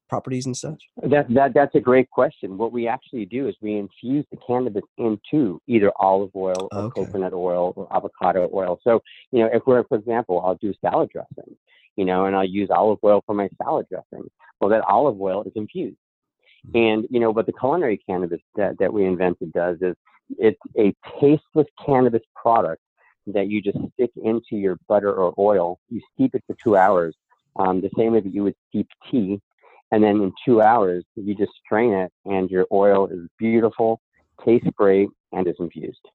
properties 0.09 0.45
and 0.45 0.55
such? 0.55 0.81
That, 1.03 1.27
that 1.33 1.53
that's 1.53 1.75
a 1.75 1.79
great 1.79 2.09
question. 2.09 2.57
What 2.57 2.71
we 2.71 2.87
actually 2.87 3.25
do 3.25 3.47
is 3.47 3.55
we 3.61 3.77
infuse 3.77 4.25
the 4.31 4.37
cannabis 4.45 4.83
into 4.97 5.61
either 5.67 5.91
olive 5.99 6.31
oil 6.35 6.69
or 6.71 6.79
okay. 6.79 7.05
coconut 7.05 7.33
oil 7.33 7.73
or 7.75 7.87
avocado 7.95 8.49
oil. 8.53 8.79
So 8.83 9.01
you 9.31 9.39
know, 9.39 9.49
if 9.53 9.63
we're 9.65 9.83
for 9.85 9.97
example, 9.97 10.41
I'll 10.45 10.55
do 10.55 10.73
salad 10.81 11.09
dressing, 11.11 11.55
you 11.95 12.05
know, 12.05 12.25
and 12.25 12.35
I'll 12.35 12.45
use 12.45 12.69
olive 12.71 12.99
oil 13.03 13.23
for 13.25 13.35
my 13.35 13.49
salad 13.61 13.85
dressing. 13.89 14.29
Well, 14.59 14.69
that 14.71 14.81
olive 14.87 15.19
oil 15.21 15.43
is 15.43 15.51
infused. 15.55 15.97
And, 16.73 17.07
you 17.09 17.19
know, 17.19 17.31
what 17.31 17.45
the 17.45 17.53
culinary 17.53 17.99
cannabis 18.07 18.41
that, 18.55 18.77
that 18.79 18.91
we 18.91 19.05
invented 19.05 19.53
does 19.53 19.77
is 19.81 19.95
it's 20.37 20.59
a 20.77 20.93
tasteless 21.19 21.67
cannabis 21.85 22.21
product 22.35 22.81
that 23.27 23.49
you 23.49 23.61
just 23.61 23.77
stick 23.93 24.11
into 24.23 24.55
your 24.55 24.77
butter 24.87 25.13
or 25.13 25.33
oil. 25.37 25.79
You 25.89 26.01
steep 26.13 26.35
it 26.35 26.43
for 26.47 26.55
two 26.63 26.75
hours, 26.75 27.15
um, 27.57 27.81
the 27.81 27.89
same 27.97 28.13
way 28.13 28.21
that 28.21 28.33
you 28.33 28.43
would 28.43 28.55
steep 28.69 28.87
tea. 29.09 29.39
And 29.91 30.03
then 30.03 30.21
in 30.21 30.33
two 30.45 30.61
hours, 30.61 31.05
you 31.15 31.33
just 31.33 31.53
strain 31.65 31.93
it, 31.93 32.11
and 32.25 32.49
your 32.49 32.65
oil 32.73 33.07
is 33.07 33.27
beautiful, 33.39 34.01
tastes 34.43 34.67
great, 34.75 35.07
and 35.31 35.47
is 35.47 35.55
infused. 35.59 36.05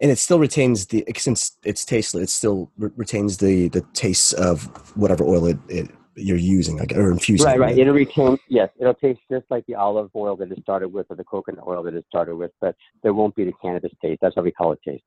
And 0.00 0.10
it 0.10 0.18
still 0.18 0.38
retains 0.38 0.86
the 0.86 1.04
since 1.16 1.56
it's 1.64 1.84
tasteless. 1.84 2.24
It 2.24 2.30
still 2.30 2.70
re- 2.78 2.90
retains 2.96 3.38
the 3.38 3.68
the 3.68 3.80
taste 3.94 4.34
of 4.34 4.66
whatever 4.96 5.24
oil 5.24 5.46
it, 5.46 5.58
it 5.68 5.90
you're 6.22 6.36
using 6.36 6.76
like, 6.76 6.92
or 6.94 7.10
infusing. 7.10 7.46
Right, 7.46 7.58
right. 7.58 7.78
It'll 7.78 7.94
retain, 7.94 8.38
yes, 8.48 8.68
it'll 8.78 8.94
taste 8.94 9.20
just 9.30 9.46
like 9.50 9.64
the 9.66 9.74
olive 9.74 10.10
oil 10.14 10.36
that 10.36 10.50
it 10.52 10.60
started 10.62 10.88
with 10.88 11.06
or 11.10 11.16
the 11.16 11.24
coconut 11.24 11.64
oil 11.66 11.82
that 11.84 11.94
it 11.94 12.04
started 12.08 12.36
with, 12.36 12.52
but 12.60 12.76
there 13.02 13.14
won't 13.14 13.34
be 13.34 13.44
the 13.44 13.52
cannabis 13.62 13.92
taste. 14.02 14.20
That's 14.22 14.34
how 14.34 14.42
we 14.42 14.52
call 14.52 14.72
it 14.72 14.80
taste. 14.86 15.04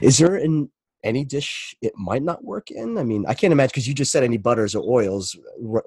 Is 0.00 0.18
there 0.18 0.36
in 0.36 0.70
any 1.04 1.24
dish 1.24 1.74
it 1.82 1.92
might 1.96 2.22
not 2.22 2.44
work 2.44 2.70
in? 2.70 2.98
I 2.98 3.02
mean, 3.02 3.24
I 3.26 3.34
can't 3.34 3.52
imagine 3.52 3.70
because 3.72 3.88
you 3.88 3.94
just 3.94 4.12
said 4.12 4.22
any 4.22 4.36
butters 4.38 4.74
or 4.74 4.88
oils, 4.88 5.36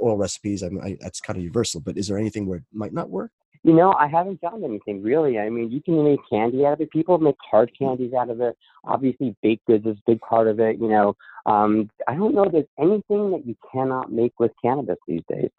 oil 0.03 0.17
recipes. 0.17 0.63
I 0.63 0.69
mean, 0.69 0.83
I, 0.83 0.97
that's 0.99 1.21
kind 1.21 1.37
of 1.37 1.43
universal, 1.43 1.79
but 1.79 1.97
is 1.97 2.07
there 2.07 2.17
anything 2.17 2.45
where 2.45 2.57
it 2.57 2.63
might 2.73 2.93
not 2.93 3.09
work? 3.09 3.31
You 3.65 3.73
know, 3.73 3.93
I 3.93 4.05
haven't 4.05 4.41
found 4.41 4.63
anything 4.63 5.01
really. 5.01 5.39
I 5.39 5.49
mean, 5.49 5.71
you 5.71 5.81
can 5.81 6.03
make 6.03 6.19
candy 6.29 6.67
out 6.67 6.73
of 6.73 6.81
it. 6.81 6.91
People 6.91 7.17
make 7.17 7.35
hard 7.49 7.71
candies 7.75 8.13
out 8.13 8.29
of 8.29 8.39
it. 8.39 8.55
Obviously, 8.83 9.35
baked 9.41 9.65
goods 9.65 9.87
is 9.87 9.97
a 9.97 10.03
big 10.05 10.19
part 10.19 10.47
of 10.47 10.59
it. 10.59 10.77
You 10.77 10.87
know, 10.87 11.15
um, 11.47 11.89
I 12.07 12.13
don't 12.13 12.35
know 12.35 12.47
there's 12.47 12.65
anything 12.79 13.31
that 13.31 13.41
you 13.43 13.55
cannot 13.73 14.11
make 14.11 14.33
with 14.39 14.51
cannabis 14.63 14.97
these 15.07 15.23
days. 15.27 15.49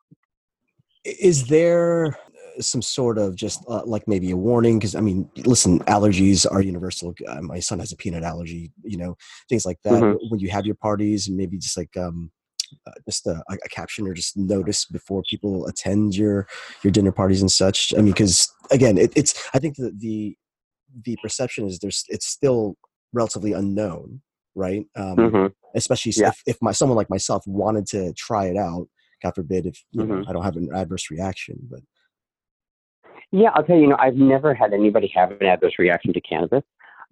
Is 1.05 1.49
there 1.49 2.17
uh, 2.57 2.61
some 2.61 2.81
sort 2.81 3.19
of 3.19 3.35
just 3.35 3.65
uh, 3.67 3.83
like 3.85 4.07
maybe 4.07 4.31
a 4.31 4.37
warning? 4.37 4.79
Because 4.79 4.95
I 4.95 5.01
mean, 5.01 5.29
listen, 5.39 5.81
allergies 5.81 6.47
are 6.49 6.63
universal. 6.63 7.13
Uh, 7.27 7.43
my 7.43 7.59
son 7.59 7.81
has 7.81 7.91
a 7.91 7.97
peanut 7.97 8.23
allergy. 8.23 8.71
You 8.85 8.99
know, 8.99 9.17
things 9.49 9.67
like 9.67 9.81
that. 9.83 10.01
Mm-hmm. 10.01 10.29
When 10.29 10.39
you 10.39 10.51
have 10.51 10.65
your 10.65 10.77
parties, 10.77 11.27
and 11.27 11.37
maybe 11.37 11.59
just 11.59 11.77
like 11.77 11.97
um, 11.97 12.31
uh, 12.87 12.93
just 13.07 13.27
a, 13.27 13.43
a, 13.51 13.69
caption 13.71 14.07
or 14.07 14.15
just 14.15 14.37
notice 14.37 14.85
before 14.87 15.23
people 15.29 15.67
attend 15.67 16.17
your 16.17 16.47
your 16.83 16.91
dinner 16.91 17.13
parties 17.13 17.41
and 17.41 17.51
such 17.51 17.93
i 17.95 18.01
mean 18.01 18.13
because 18.13 18.53
again 18.71 18.99
it, 18.99 19.13
it's 19.17 19.49
i 19.55 19.59
think 19.59 19.77
that 19.77 19.99
the 19.99 20.37
the 21.05 21.17
perception 21.23 21.67
is 21.67 21.79
there's 21.79 22.05
it's 22.09 22.27
still 22.27 22.77
relatively 23.13 23.53
unknown 23.53 24.21
right 24.55 24.87
um, 24.97 25.17
mm-hmm. 25.17 25.47
especially 25.75 26.13
yeah. 26.17 26.29
if, 26.29 26.43
if 26.47 26.57
my 26.61 26.73
someone 26.73 26.97
like 26.97 27.11
myself 27.11 27.43
wanted 27.47 27.87
to 27.87 28.13
try 28.15 28.47
it 28.47 28.57
out 28.57 28.89
God 29.23 29.35
forbid 29.35 29.67
if 29.67 29.83
you 29.91 30.03
mm-hmm. 30.03 30.21
know, 30.21 30.25
I 30.29 30.33
don't 30.33 30.45
have 30.45 30.57
an 30.57 30.71
adverse 30.75 31.11
reaction. 31.11 31.59
But 31.71 31.81
yeah, 33.33 33.51
I'll 33.55 33.65
tell 33.65 33.77
you, 33.77 33.83
you 33.83 33.89
know, 33.89 33.97
I've 33.99 34.15
never 34.15 34.55
had 34.55 34.73
anybody 34.73 35.11
have 35.15 35.33
an 35.33 35.47
adverse 35.47 35.75
reaction 35.79 36.13
to 36.13 36.21
cannabis. 36.21 36.63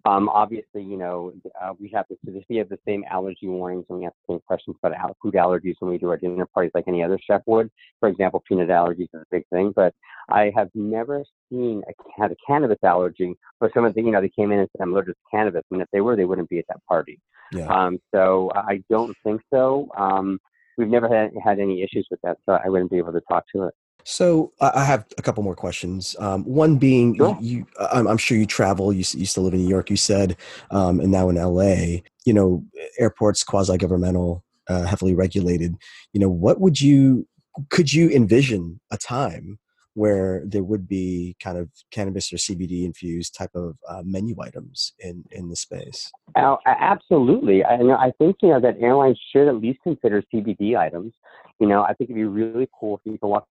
Um, 0.06 0.28
obviously, 0.28 0.82
you 0.82 0.98
know, 0.98 1.32
uh, 1.62 1.72
we 1.80 1.90
have 1.94 2.04
this, 2.10 2.18
we 2.48 2.56
have 2.56 2.68
the 2.68 2.78
same 2.86 3.04
allergy 3.10 3.48
warnings 3.48 3.86
and 3.88 3.98
we 3.98 4.04
have 4.04 4.12
the 4.26 4.34
same 4.34 4.40
questions 4.46 4.76
about 4.82 5.16
food 5.22 5.34
allergies 5.34 5.76
when 5.78 5.90
we 5.90 5.96
do 5.96 6.10
our 6.10 6.18
dinner 6.18 6.46
parties 6.46 6.72
like 6.74 6.84
any 6.86 7.02
other 7.02 7.18
chef 7.26 7.40
would. 7.46 7.70
For 8.00 8.10
example, 8.10 8.42
peanut 8.46 8.68
allergies 8.68 9.08
is 9.14 9.22
a 9.22 9.24
big 9.30 9.46
thing, 9.48 9.72
but 9.74 9.94
I 10.28 10.52
have 10.54 10.68
never 10.74 11.24
seen 11.50 11.82
a, 11.88 12.20
had 12.20 12.32
a 12.32 12.36
cannabis 12.46 12.78
allergy 12.82 13.34
or 13.62 13.70
some 13.72 13.86
of 13.86 13.94
the, 13.94 14.02
you 14.02 14.10
know, 14.10 14.20
they 14.20 14.28
came 14.28 14.52
in 14.52 14.58
and 14.58 14.68
said, 14.72 14.82
I'm 14.82 14.92
allergic 14.92 15.14
to 15.14 15.22
cannabis. 15.30 15.62
I 15.70 15.74
mean, 15.74 15.80
if 15.80 15.88
they 15.90 16.02
were, 16.02 16.16
they 16.16 16.26
wouldn't 16.26 16.50
be 16.50 16.58
at 16.58 16.66
that 16.68 16.84
party. 16.86 17.18
Yeah. 17.52 17.66
Um, 17.68 17.98
so 18.14 18.50
I 18.54 18.82
don't 18.90 19.16
think 19.24 19.40
so. 19.50 19.88
Um, 19.96 20.38
we've 20.76 20.88
never 20.88 21.08
had, 21.08 21.30
had 21.42 21.58
any 21.60 21.82
issues 21.82 22.06
with 22.10 22.20
that, 22.24 22.36
so 22.44 22.58
I 22.62 22.68
wouldn't 22.68 22.90
be 22.90 22.98
able 22.98 23.12
to 23.12 23.22
talk 23.22 23.44
to 23.54 23.64
it. 23.64 23.74
So 24.04 24.52
I 24.60 24.84
have 24.84 25.06
a 25.16 25.22
couple 25.22 25.42
more 25.42 25.54
questions. 25.54 26.14
Um, 26.18 26.44
one 26.44 26.76
being, 26.76 27.16
sure. 27.16 27.36
you, 27.40 27.66
I'm, 27.90 28.06
I'm, 28.06 28.18
sure 28.18 28.36
you 28.36 28.44
travel. 28.44 28.92
You 28.92 28.98
used 28.98 29.34
to 29.34 29.40
live 29.40 29.54
in 29.54 29.60
New 29.60 29.68
York, 29.68 29.88
you 29.88 29.96
said, 29.96 30.36
um, 30.70 31.00
and 31.00 31.10
now 31.10 31.30
in 31.30 31.36
LA. 31.36 32.02
You 32.26 32.34
know, 32.34 32.64
airports 32.98 33.42
quasi-governmental, 33.42 34.44
uh, 34.68 34.82
heavily 34.84 35.14
regulated. 35.14 35.76
You 36.12 36.20
know, 36.20 36.28
what 36.28 36.60
would 36.60 36.80
you 36.80 37.26
could 37.70 37.92
you 37.92 38.10
envision 38.10 38.80
a 38.90 38.98
time 38.98 39.58
where 39.94 40.42
there 40.44 40.64
would 40.64 40.88
be 40.88 41.36
kind 41.40 41.56
of 41.56 41.70
cannabis 41.92 42.32
or 42.32 42.36
CBD 42.36 42.84
infused 42.84 43.34
type 43.34 43.54
of 43.54 43.76
uh, 43.88 44.02
menu 44.04 44.34
items 44.42 44.92
in 44.98 45.24
in 45.30 45.48
the 45.48 45.56
space? 45.56 46.10
Oh, 46.36 46.58
absolutely. 46.66 47.64
I, 47.64 47.76
I 47.76 48.12
think 48.18 48.36
you 48.42 48.50
know 48.50 48.60
that 48.60 48.76
airlines 48.80 49.18
should 49.32 49.48
at 49.48 49.56
least 49.56 49.78
consider 49.82 50.22
CBD 50.32 50.76
items. 50.76 51.14
You 51.58 51.68
know, 51.68 51.82
I 51.82 51.94
think 51.94 52.10
it'd 52.10 52.16
be 52.16 52.24
really 52.24 52.68
cool 52.78 52.96
if 52.96 53.10
you 53.10 53.18
can 53.18 53.30
walk 53.30 53.46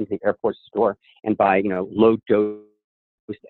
into 0.00 0.18
the 0.18 0.26
airport 0.26 0.56
store 0.66 0.96
and 1.24 1.36
buy, 1.36 1.58
you 1.58 1.68
know, 1.68 1.88
low 1.92 2.16
dose 2.28 2.58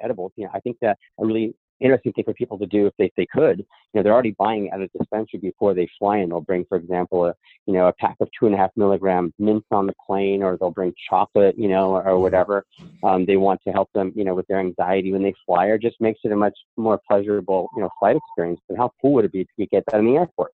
edibles. 0.00 0.32
You 0.36 0.44
know, 0.44 0.50
I 0.54 0.60
think 0.60 0.76
that 0.80 0.98
a 1.18 1.24
really 1.24 1.54
interesting 1.80 2.12
thing 2.12 2.24
for 2.24 2.34
people 2.34 2.58
to 2.58 2.66
do 2.66 2.86
if 2.86 2.92
they, 2.98 3.06
if 3.06 3.12
they 3.16 3.26
could. 3.26 3.58
You 3.58 3.66
know, 3.94 4.02
they're 4.02 4.12
already 4.12 4.34
buying 4.38 4.70
at 4.70 4.80
a 4.80 4.88
dispensary 4.88 5.40
before 5.40 5.74
they 5.74 5.88
fly 5.98 6.18
in. 6.18 6.28
They'll 6.28 6.40
bring, 6.40 6.64
for 6.68 6.76
example, 6.76 7.26
a 7.26 7.34
you 7.66 7.74
know 7.74 7.88
a 7.88 7.92
pack 7.94 8.16
of 8.20 8.28
two 8.38 8.46
and 8.46 8.54
a 8.54 8.58
half 8.58 8.70
milligram 8.76 9.32
mints 9.38 9.66
on 9.70 9.86
the 9.86 9.94
plane, 10.06 10.42
or 10.42 10.56
they'll 10.56 10.70
bring 10.70 10.94
chocolate, 11.08 11.58
you 11.58 11.68
know, 11.68 11.90
or, 11.90 12.06
or 12.06 12.18
whatever. 12.18 12.64
Um, 13.02 13.26
they 13.26 13.36
want 13.36 13.60
to 13.66 13.72
help 13.72 13.90
them, 13.94 14.12
you 14.14 14.24
know, 14.24 14.34
with 14.34 14.46
their 14.46 14.60
anxiety 14.60 15.12
when 15.12 15.22
they 15.22 15.34
fly, 15.46 15.66
or 15.66 15.78
just 15.78 16.00
makes 16.00 16.20
it 16.24 16.32
a 16.32 16.36
much 16.36 16.56
more 16.76 17.00
pleasurable, 17.08 17.68
you 17.74 17.82
know, 17.82 17.90
flight 17.98 18.16
experience. 18.16 18.60
But 18.68 18.78
how 18.78 18.92
cool 19.00 19.14
would 19.14 19.24
it 19.24 19.32
be 19.32 19.46
to 19.58 19.66
get 19.66 19.84
that 19.90 19.98
in 19.98 20.06
the 20.06 20.16
airport? 20.16 20.52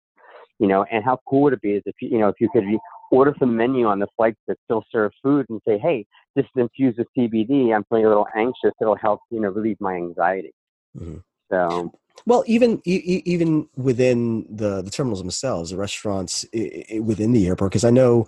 You 0.62 0.68
know, 0.68 0.86
and 0.92 1.04
how 1.04 1.20
cool 1.28 1.42
would 1.42 1.54
it 1.54 1.62
be 1.62 1.72
is 1.72 1.84
if 1.88 1.96
you, 2.02 2.10
you 2.10 2.20
know, 2.20 2.28
if 2.28 2.36
you 2.40 2.48
could 2.54 2.64
order 3.12 3.34
from 3.34 3.50
the 3.50 3.56
menu 3.56 3.88
on 3.88 3.98
the 3.98 4.06
flights 4.16 4.38
that 4.48 4.58
still 4.64 4.84
serve 4.92 5.12
food 5.24 5.48
and 5.50 5.60
say, 5.68 5.80
hey, 5.80 6.06
this 6.36 6.46
is 6.46 6.52
infused 6.56 7.00
with 7.00 7.08
CBD. 7.18 7.76
I'm 7.76 7.84
feeling 7.90 8.06
a 8.06 8.10
little 8.10 8.28
anxious. 8.36 8.72
It'll 8.80 8.96
help, 8.96 9.22
you 9.32 9.42
know, 9.42 9.50
relieve 9.50 9.78
my 9.80 9.96
anxiety. 9.96 10.54
Mm-hmm. 10.96 11.18
So. 11.52 11.92
Well, 12.28 12.44
even 12.46 12.80
even 12.86 13.68
within 13.76 14.46
the 14.56 14.84
the 14.84 14.92
terminals 14.92 15.20
themselves, 15.20 15.72
the 15.72 15.78
restaurants 15.78 16.46
within 16.54 17.32
the 17.32 17.48
airport, 17.48 17.72
because 17.72 17.84
I 17.84 17.90
know 17.90 18.28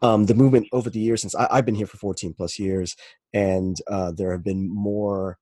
um, 0.00 0.24
the 0.24 0.34
movement 0.34 0.68
over 0.72 0.88
the 0.88 1.00
years 1.00 1.20
since 1.20 1.34
I, 1.34 1.56
have 1.56 1.66
been 1.66 1.74
here 1.74 1.86
for 1.86 1.98
14 1.98 2.32
plus 2.32 2.58
years, 2.58 2.96
and 3.34 3.76
uh, 3.90 4.12
there 4.12 4.32
have 4.32 4.44
been 4.44 4.68
more 4.72 5.36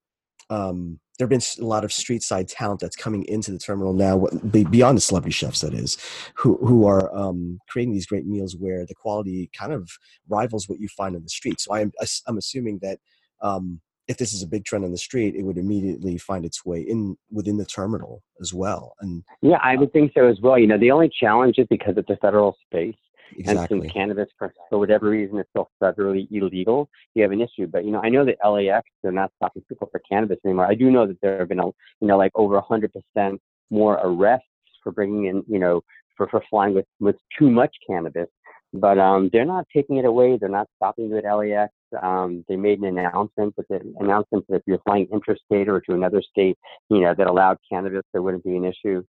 um, 0.50 0.98
there 1.18 1.26
have 1.26 1.30
been 1.30 1.42
a 1.60 1.66
lot 1.66 1.84
of 1.84 1.92
street 1.92 2.22
side 2.22 2.48
talent 2.48 2.80
that's 2.80 2.96
coming 2.96 3.24
into 3.26 3.52
the 3.52 3.58
terminal 3.58 3.92
now, 3.92 4.26
beyond 4.50 4.96
the 4.96 5.00
celebrity 5.00 5.32
chefs, 5.32 5.60
that 5.60 5.74
is, 5.74 5.96
who 6.34 6.56
who 6.56 6.86
are 6.86 7.14
um, 7.16 7.58
creating 7.68 7.94
these 7.94 8.06
great 8.06 8.26
meals 8.26 8.56
where 8.58 8.84
the 8.84 8.94
quality 8.94 9.50
kind 9.56 9.72
of 9.72 9.88
rivals 10.28 10.68
what 10.68 10.80
you 10.80 10.88
find 10.88 11.14
in 11.14 11.22
the 11.22 11.28
street. 11.28 11.60
So 11.60 11.74
I'm 11.74 11.92
I'm 12.26 12.38
assuming 12.38 12.80
that 12.82 12.98
um, 13.42 13.80
if 14.08 14.16
this 14.18 14.32
is 14.32 14.42
a 14.42 14.46
big 14.46 14.64
trend 14.64 14.84
on 14.84 14.90
the 14.90 14.98
street, 14.98 15.34
it 15.34 15.42
would 15.42 15.56
immediately 15.56 16.18
find 16.18 16.44
its 16.44 16.64
way 16.64 16.80
in 16.80 17.16
within 17.30 17.56
the 17.56 17.64
terminal 17.64 18.22
as 18.40 18.52
well. 18.52 18.94
And 19.00 19.22
yeah, 19.40 19.58
I 19.62 19.76
would 19.76 19.92
think 19.92 20.12
so 20.14 20.26
as 20.26 20.40
well. 20.42 20.58
You 20.58 20.66
know, 20.66 20.78
the 20.78 20.90
only 20.90 21.10
challenge 21.20 21.58
is 21.58 21.66
because 21.70 21.94
it's 21.96 22.10
a 22.10 22.16
federal 22.16 22.56
space. 22.66 22.96
Exactly. 23.38 23.76
And 23.76 23.82
since 23.84 23.92
cannabis, 23.92 24.28
for, 24.38 24.52
for 24.68 24.78
whatever 24.78 25.10
reason, 25.10 25.38
is 25.38 25.46
still 25.50 25.70
federally 25.82 26.26
illegal, 26.30 26.88
you 27.14 27.22
have 27.22 27.32
an 27.32 27.40
issue. 27.40 27.66
But 27.66 27.84
you 27.84 27.90
know, 27.90 28.00
I 28.02 28.08
know 28.08 28.24
that 28.24 28.36
LAX 28.44 28.88
they're 29.02 29.12
not 29.12 29.32
stopping 29.36 29.62
people 29.68 29.88
for 29.90 30.00
cannabis 30.10 30.38
anymore. 30.44 30.66
I 30.66 30.74
do 30.74 30.90
know 30.90 31.06
that 31.06 31.20
there 31.20 31.38
have 31.38 31.48
been, 31.48 31.60
a, 31.60 31.66
you 31.66 32.08
know, 32.08 32.16
like 32.16 32.32
over 32.34 32.60
100% 32.60 33.38
more 33.70 34.00
arrests 34.02 34.46
for 34.82 34.92
bringing 34.92 35.26
in, 35.26 35.42
you 35.48 35.58
know, 35.58 35.82
for 36.16 36.28
for 36.28 36.42
flying 36.48 36.74
with 36.74 36.86
with 37.00 37.16
too 37.38 37.50
much 37.50 37.74
cannabis. 37.88 38.28
But 38.72 38.98
um, 38.98 39.30
they're 39.32 39.44
not 39.44 39.66
taking 39.72 39.98
it 39.98 40.04
away. 40.04 40.36
They're 40.36 40.48
not 40.48 40.68
stopping 40.76 41.08
you 41.08 41.18
at 41.18 41.24
LAX. 41.24 41.72
Um, 42.02 42.44
they 42.48 42.56
made 42.56 42.80
an 42.80 42.86
announcement 42.98 43.54
that 43.56 43.68
the 43.68 43.80
announcement 44.00 44.44
that 44.48 44.56
if 44.56 44.62
you're 44.66 44.80
flying 44.84 45.06
interstate 45.12 45.68
or 45.68 45.80
to 45.82 45.92
another 45.92 46.20
state, 46.20 46.58
you 46.90 47.00
know, 47.00 47.14
that 47.16 47.28
allowed 47.28 47.58
cannabis, 47.70 48.02
there 48.12 48.22
wouldn't 48.22 48.42
be 48.42 48.56
an 48.56 48.64
issue. 48.64 49.04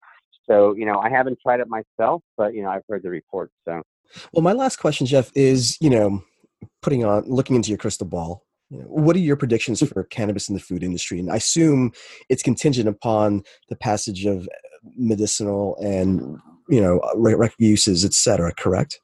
So, 0.49 0.75
you 0.75 0.85
know, 0.85 0.99
I 0.99 1.09
haven't 1.09 1.39
tried 1.41 1.61
it 1.61 1.69
myself, 1.69 2.23
but 2.37 2.55
you 2.55 2.63
know, 2.63 2.71
I've 2.71 2.83
heard 2.89 3.03
the 3.03 3.11
reports. 3.11 3.53
So 3.65 3.83
well, 4.33 4.43
my 4.43 4.53
last 4.53 4.77
question, 4.77 5.07
Jeff, 5.07 5.31
is 5.35 5.77
you 5.81 5.91
know, 5.91 6.23
putting 6.81 7.05
on 7.05 7.25
looking 7.27 7.57
into 7.57 7.69
your 7.69 7.79
crystal 7.79 8.07
ball. 8.07 8.45
You 8.71 8.79
know, 8.79 8.85
what 8.85 9.17
are 9.17 9.21
your 9.21 9.37
predictions 9.37 9.87
for 9.87 10.05
cannabis 10.05 10.49
in 10.49 10.55
the 10.55 10.61
food 10.61 10.83
industry? 10.83 11.19
And 11.21 11.31
I 11.31 11.37
assume 11.37 11.93
it's 12.31 12.43
contingent 12.43 12.88
upon 12.88 13.43
the 13.69 13.77
passage 13.77 14.25
of 14.25 14.49
medicinal 14.97 15.77
and 15.77 16.38
you 16.69 16.81
know 16.81 17.01
rec 17.15 17.53
uses, 17.59 18.05
et 18.05 18.15
cetera. 18.15 18.53
Correct? 18.55 19.01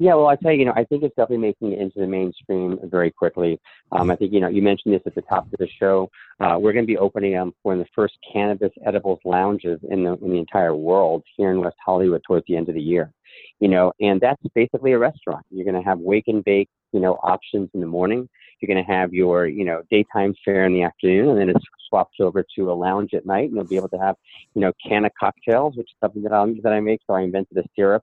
Yeah, 0.00 0.14
well, 0.14 0.26
I 0.26 0.34
tell 0.36 0.50
you, 0.50 0.58
you 0.58 0.64
know, 0.64 0.72
I 0.74 0.84
think 0.84 1.04
it's 1.04 1.14
definitely 1.14 1.38
making 1.38 1.72
it 1.72 1.78
into 1.78 2.00
the 2.00 2.06
mainstream 2.06 2.78
very 2.84 3.12
quickly. 3.12 3.60
Um, 3.92 4.10
I 4.10 4.16
think, 4.16 4.32
you 4.32 4.40
know, 4.40 4.48
you 4.48 4.60
mentioned 4.60 4.92
this 4.92 5.02
at 5.06 5.14
the 5.14 5.22
top 5.22 5.44
of 5.44 5.58
the 5.58 5.68
show. 5.78 6.10
Uh, 6.40 6.56
we're 6.58 6.72
going 6.72 6.84
to 6.84 6.92
be 6.92 6.98
opening 6.98 7.36
um, 7.36 7.54
one 7.62 7.78
of 7.78 7.84
the 7.84 7.90
first 7.94 8.14
cannabis 8.32 8.72
edibles 8.84 9.20
lounges 9.24 9.78
in 9.90 10.02
the 10.02 10.14
in 10.14 10.32
the 10.32 10.38
entire 10.38 10.74
world 10.74 11.22
here 11.36 11.52
in 11.52 11.60
West 11.60 11.76
Hollywood 11.84 12.22
towards 12.26 12.44
the 12.48 12.56
end 12.56 12.68
of 12.68 12.74
the 12.74 12.82
year 12.82 13.12
you 13.60 13.68
know, 13.68 13.92
and 14.00 14.20
that's 14.20 14.42
basically 14.54 14.92
a 14.92 14.98
restaurant. 14.98 15.44
You're 15.50 15.64
going 15.64 15.80
to 15.80 15.88
have 15.88 15.98
wake 15.98 16.24
and 16.28 16.44
bake, 16.44 16.68
you 16.92 17.00
know, 17.00 17.14
options 17.22 17.70
in 17.74 17.80
the 17.80 17.86
morning. 17.86 18.28
You're 18.60 18.74
going 18.74 18.84
to 18.84 18.92
have 18.92 19.12
your, 19.12 19.46
you 19.46 19.64
know, 19.64 19.82
daytime 19.90 20.34
fare 20.44 20.64
in 20.64 20.72
the 20.72 20.82
afternoon, 20.82 21.30
and 21.30 21.38
then 21.40 21.48
it's 21.50 21.64
swapped 21.88 22.20
over 22.20 22.44
to 22.56 22.70
a 22.70 22.74
lounge 22.74 23.14
at 23.14 23.26
night, 23.26 23.48
and 23.48 23.54
you'll 23.54 23.64
be 23.64 23.76
able 23.76 23.88
to 23.90 23.98
have, 23.98 24.16
you 24.54 24.60
know, 24.60 24.72
canna 24.86 25.10
cocktails, 25.18 25.76
which 25.76 25.88
is 25.90 25.96
something 26.00 26.22
that 26.22 26.32
I 26.32 26.46
that 26.62 26.72
I 26.72 26.80
make. 26.80 27.00
So 27.06 27.14
I 27.14 27.22
invented 27.22 27.58
a 27.58 27.64
syrup 27.76 28.02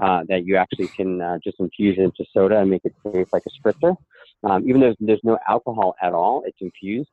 uh, 0.00 0.22
that 0.28 0.46
you 0.46 0.56
actually 0.56 0.88
can 0.88 1.20
uh, 1.20 1.38
just 1.42 1.58
infuse 1.60 1.98
it 1.98 2.02
into 2.02 2.24
soda 2.32 2.58
and 2.58 2.70
make 2.70 2.82
it 2.84 2.94
taste 3.12 3.32
like 3.32 3.44
a 3.46 3.50
spritzer. 3.68 3.96
Um, 4.44 4.68
even 4.68 4.80
though 4.80 4.94
there's 5.00 5.20
no 5.22 5.38
alcohol 5.48 5.94
at 6.02 6.12
all, 6.12 6.42
it's 6.46 6.58
infused 6.60 7.10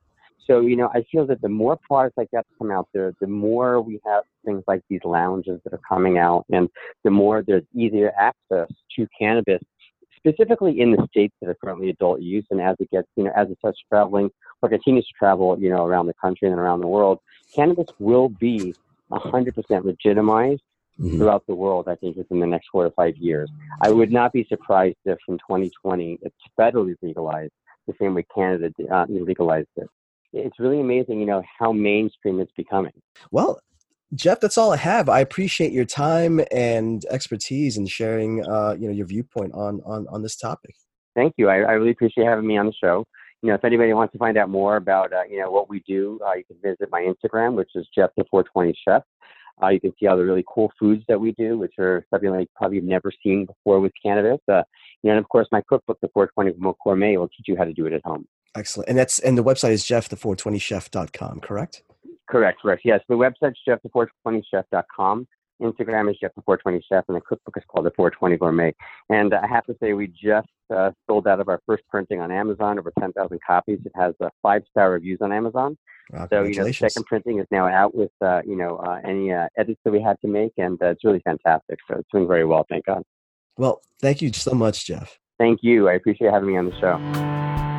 so 0.48 0.60
you 0.60 0.76
know 0.76 0.90
i 0.94 1.04
feel 1.12 1.26
that 1.26 1.40
the 1.42 1.48
more 1.48 1.78
products 1.86 2.16
like 2.16 2.28
that 2.32 2.44
come 2.58 2.70
out 2.72 2.88
there 2.92 3.14
the 3.20 3.26
more 3.26 3.80
we 3.80 4.00
have 4.04 4.24
things 4.44 4.62
like 4.66 4.82
these 4.88 5.00
lounges 5.04 5.60
that 5.62 5.72
are 5.72 5.80
coming 5.88 6.18
out 6.18 6.44
and 6.50 6.68
the 7.04 7.10
more 7.10 7.42
there's 7.46 7.64
easier 7.74 8.12
access 8.18 8.68
to 8.94 9.06
cannabis 9.16 9.62
specifically 10.16 10.80
in 10.80 10.90
the 10.90 11.06
states 11.10 11.34
that 11.40 11.48
are 11.48 11.56
currently 11.62 11.90
adult 11.90 12.20
use 12.20 12.44
and 12.50 12.60
as 12.60 12.74
it 12.80 12.90
gets 12.90 13.08
you 13.16 13.24
know 13.24 13.32
as 13.36 13.48
it 13.50 13.58
starts 13.58 13.78
traveling 13.88 14.30
or 14.62 14.68
continues 14.68 15.06
to 15.06 15.12
travel 15.18 15.56
you 15.60 15.70
know 15.70 15.84
around 15.84 16.06
the 16.06 16.14
country 16.14 16.48
and 16.48 16.58
around 16.58 16.80
the 16.80 16.86
world 16.86 17.20
cannabis 17.54 17.88
will 17.98 18.28
be 18.28 18.74
100% 19.12 19.84
legitimized 19.84 20.62
mm-hmm. 21.00 21.16
throughout 21.16 21.44
the 21.46 21.54
world 21.54 21.88
i 21.88 21.94
think 21.94 22.16
within 22.16 22.40
the 22.40 22.46
next 22.46 22.68
four 22.70 22.84
to 22.84 22.90
five 22.92 23.16
years 23.16 23.50
i 23.82 23.90
would 23.90 24.12
not 24.12 24.32
be 24.32 24.44
surprised 24.48 24.96
if 25.04 25.18
in 25.28 25.36
2020 25.38 26.18
it's 26.22 26.36
federally 26.58 26.94
legalized 27.02 27.52
the 27.86 27.94
same 28.00 28.14
way 28.14 28.24
canada 28.34 28.70
uh, 28.92 29.06
legalized 29.08 29.68
it 29.76 29.88
it's 30.32 30.58
really 30.58 30.80
amazing, 30.80 31.20
you 31.20 31.26
know, 31.26 31.42
how 31.58 31.72
mainstream 31.72 32.40
it's 32.40 32.52
becoming. 32.56 32.92
Well, 33.30 33.60
Jeff, 34.14 34.40
that's 34.40 34.56
all 34.56 34.72
I 34.72 34.76
have. 34.76 35.08
I 35.08 35.20
appreciate 35.20 35.72
your 35.72 35.84
time 35.84 36.40
and 36.50 37.04
expertise 37.10 37.76
and 37.76 37.88
sharing, 37.88 38.46
uh, 38.46 38.74
you 38.78 38.88
know, 38.88 38.94
your 38.94 39.06
viewpoint 39.06 39.52
on 39.54 39.80
on 39.84 40.06
on 40.08 40.22
this 40.22 40.36
topic. 40.36 40.74
Thank 41.14 41.34
you. 41.36 41.48
I, 41.48 41.56
I 41.56 41.72
really 41.72 41.90
appreciate 41.90 42.24
having 42.24 42.46
me 42.46 42.56
on 42.56 42.66
the 42.66 42.72
show. 42.72 43.04
You 43.42 43.50
know, 43.50 43.54
if 43.54 43.64
anybody 43.64 43.92
wants 43.92 44.12
to 44.12 44.18
find 44.18 44.36
out 44.36 44.48
more 44.48 44.76
about, 44.76 45.12
uh, 45.12 45.22
you 45.28 45.40
know, 45.40 45.50
what 45.50 45.68
we 45.68 45.82
do, 45.86 46.18
uh, 46.26 46.34
you 46.34 46.44
can 46.44 46.56
visit 46.62 46.88
my 46.90 47.02
Instagram, 47.02 47.54
which 47.54 47.70
is 47.74 47.86
Jeff 47.94 48.10
the 48.16 48.24
420 48.30 48.74
Chef. 48.86 49.02
Uh, 49.62 49.68
you 49.68 49.80
can 49.80 49.92
see 49.98 50.06
all 50.06 50.16
the 50.16 50.24
really 50.24 50.44
cool 50.46 50.72
foods 50.78 51.04
that 51.08 51.20
we 51.20 51.32
do, 51.32 51.58
which 51.58 51.74
are 51.78 52.04
something 52.10 52.30
like 52.30 52.48
probably 52.54 52.76
you've 52.76 52.84
never 52.84 53.12
seen 53.22 53.46
before 53.46 53.80
with 53.80 53.92
cannabis. 54.02 54.40
Uh, 54.48 54.62
you 55.02 55.08
know, 55.08 55.16
and 55.16 55.18
of 55.18 55.28
course, 55.28 55.48
my 55.52 55.62
cookbook, 55.68 55.98
The 56.00 56.08
420 56.14 56.74
Gourmet, 56.82 57.16
will 57.16 57.28
teach 57.28 57.46
you 57.48 57.56
how 57.56 57.64
to 57.64 57.72
do 57.72 57.86
it 57.86 57.92
at 57.92 58.04
home. 58.04 58.26
Excellent. 58.56 58.88
And 58.88 58.98
that's 58.98 59.18
and 59.18 59.36
the 59.36 59.44
website 59.44 59.70
is 59.70 59.84
jeffthe420chef.com, 59.84 61.40
correct? 61.40 61.82
Correct, 62.28 62.60
correct. 62.60 62.82
Yes, 62.84 63.00
the 63.08 63.14
website's 63.14 63.58
jeffthe420chef.com. 63.66 65.26
Instagram 65.60 66.10
is 66.10 66.16
Jeff 66.20 66.32
the 66.36 66.42
420 66.42 66.84
Chef, 66.88 67.04
and 67.08 67.16
the 67.16 67.20
cookbook 67.20 67.56
is 67.56 67.64
called 67.68 67.86
the 67.86 67.90
420 67.96 68.36
Gourmet. 68.36 68.74
And 69.08 69.34
I 69.34 69.46
have 69.46 69.64
to 69.66 69.76
say, 69.80 69.92
we 69.92 70.06
just 70.06 70.48
uh, 70.70 70.90
sold 71.06 71.26
out 71.26 71.40
of 71.40 71.48
our 71.48 71.60
first 71.66 71.82
printing 71.88 72.20
on 72.20 72.30
Amazon, 72.30 72.78
over 72.78 72.92
10,000 72.98 73.38
copies. 73.46 73.78
It 73.84 73.92
has 73.94 74.14
uh, 74.20 74.28
five 74.42 74.62
star 74.70 74.92
reviews 74.92 75.18
on 75.20 75.32
Amazon. 75.32 75.76
Wow, 76.10 76.26
so 76.30 76.42
you 76.42 76.54
know, 76.54 76.64
the 76.64 76.72
second 76.72 77.04
printing 77.04 77.38
is 77.38 77.46
now 77.50 77.66
out 77.68 77.94
with 77.94 78.10
uh, 78.22 78.40
you 78.46 78.56
know 78.56 78.76
uh, 78.76 78.98
any 79.04 79.30
uh, 79.32 79.48
edits 79.58 79.80
that 79.84 79.90
we 79.90 80.00
had 80.00 80.18
to 80.22 80.28
make, 80.28 80.52
and 80.56 80.80
uh, 80.82 80.86
it's 80.86 81.04
really 81.04 81.20
fantastic. 81.20 81.78
So 81.86 81.98
it's 81.98 82.08
doing 82.10 82.26
very 82.26 82.46
well, 82.46 82.64
thank 82.68 82.86
God. 82.86 83.02
Well, 83.58 83.82
thank 84.00 84.22
you 84.22 84.32
so 84.32 84.52
much, 84.52 84.86
Jeff. 84.86 85.18
Thank 85.38 85.60
you. 85.62 85.88
I 85.88 85.94
appreciate 85.94 86.32
having 86.32 86.48
me 86.48 86.56
on 86.56 86.70
the 86.70 86.80
show. 86.80 87.77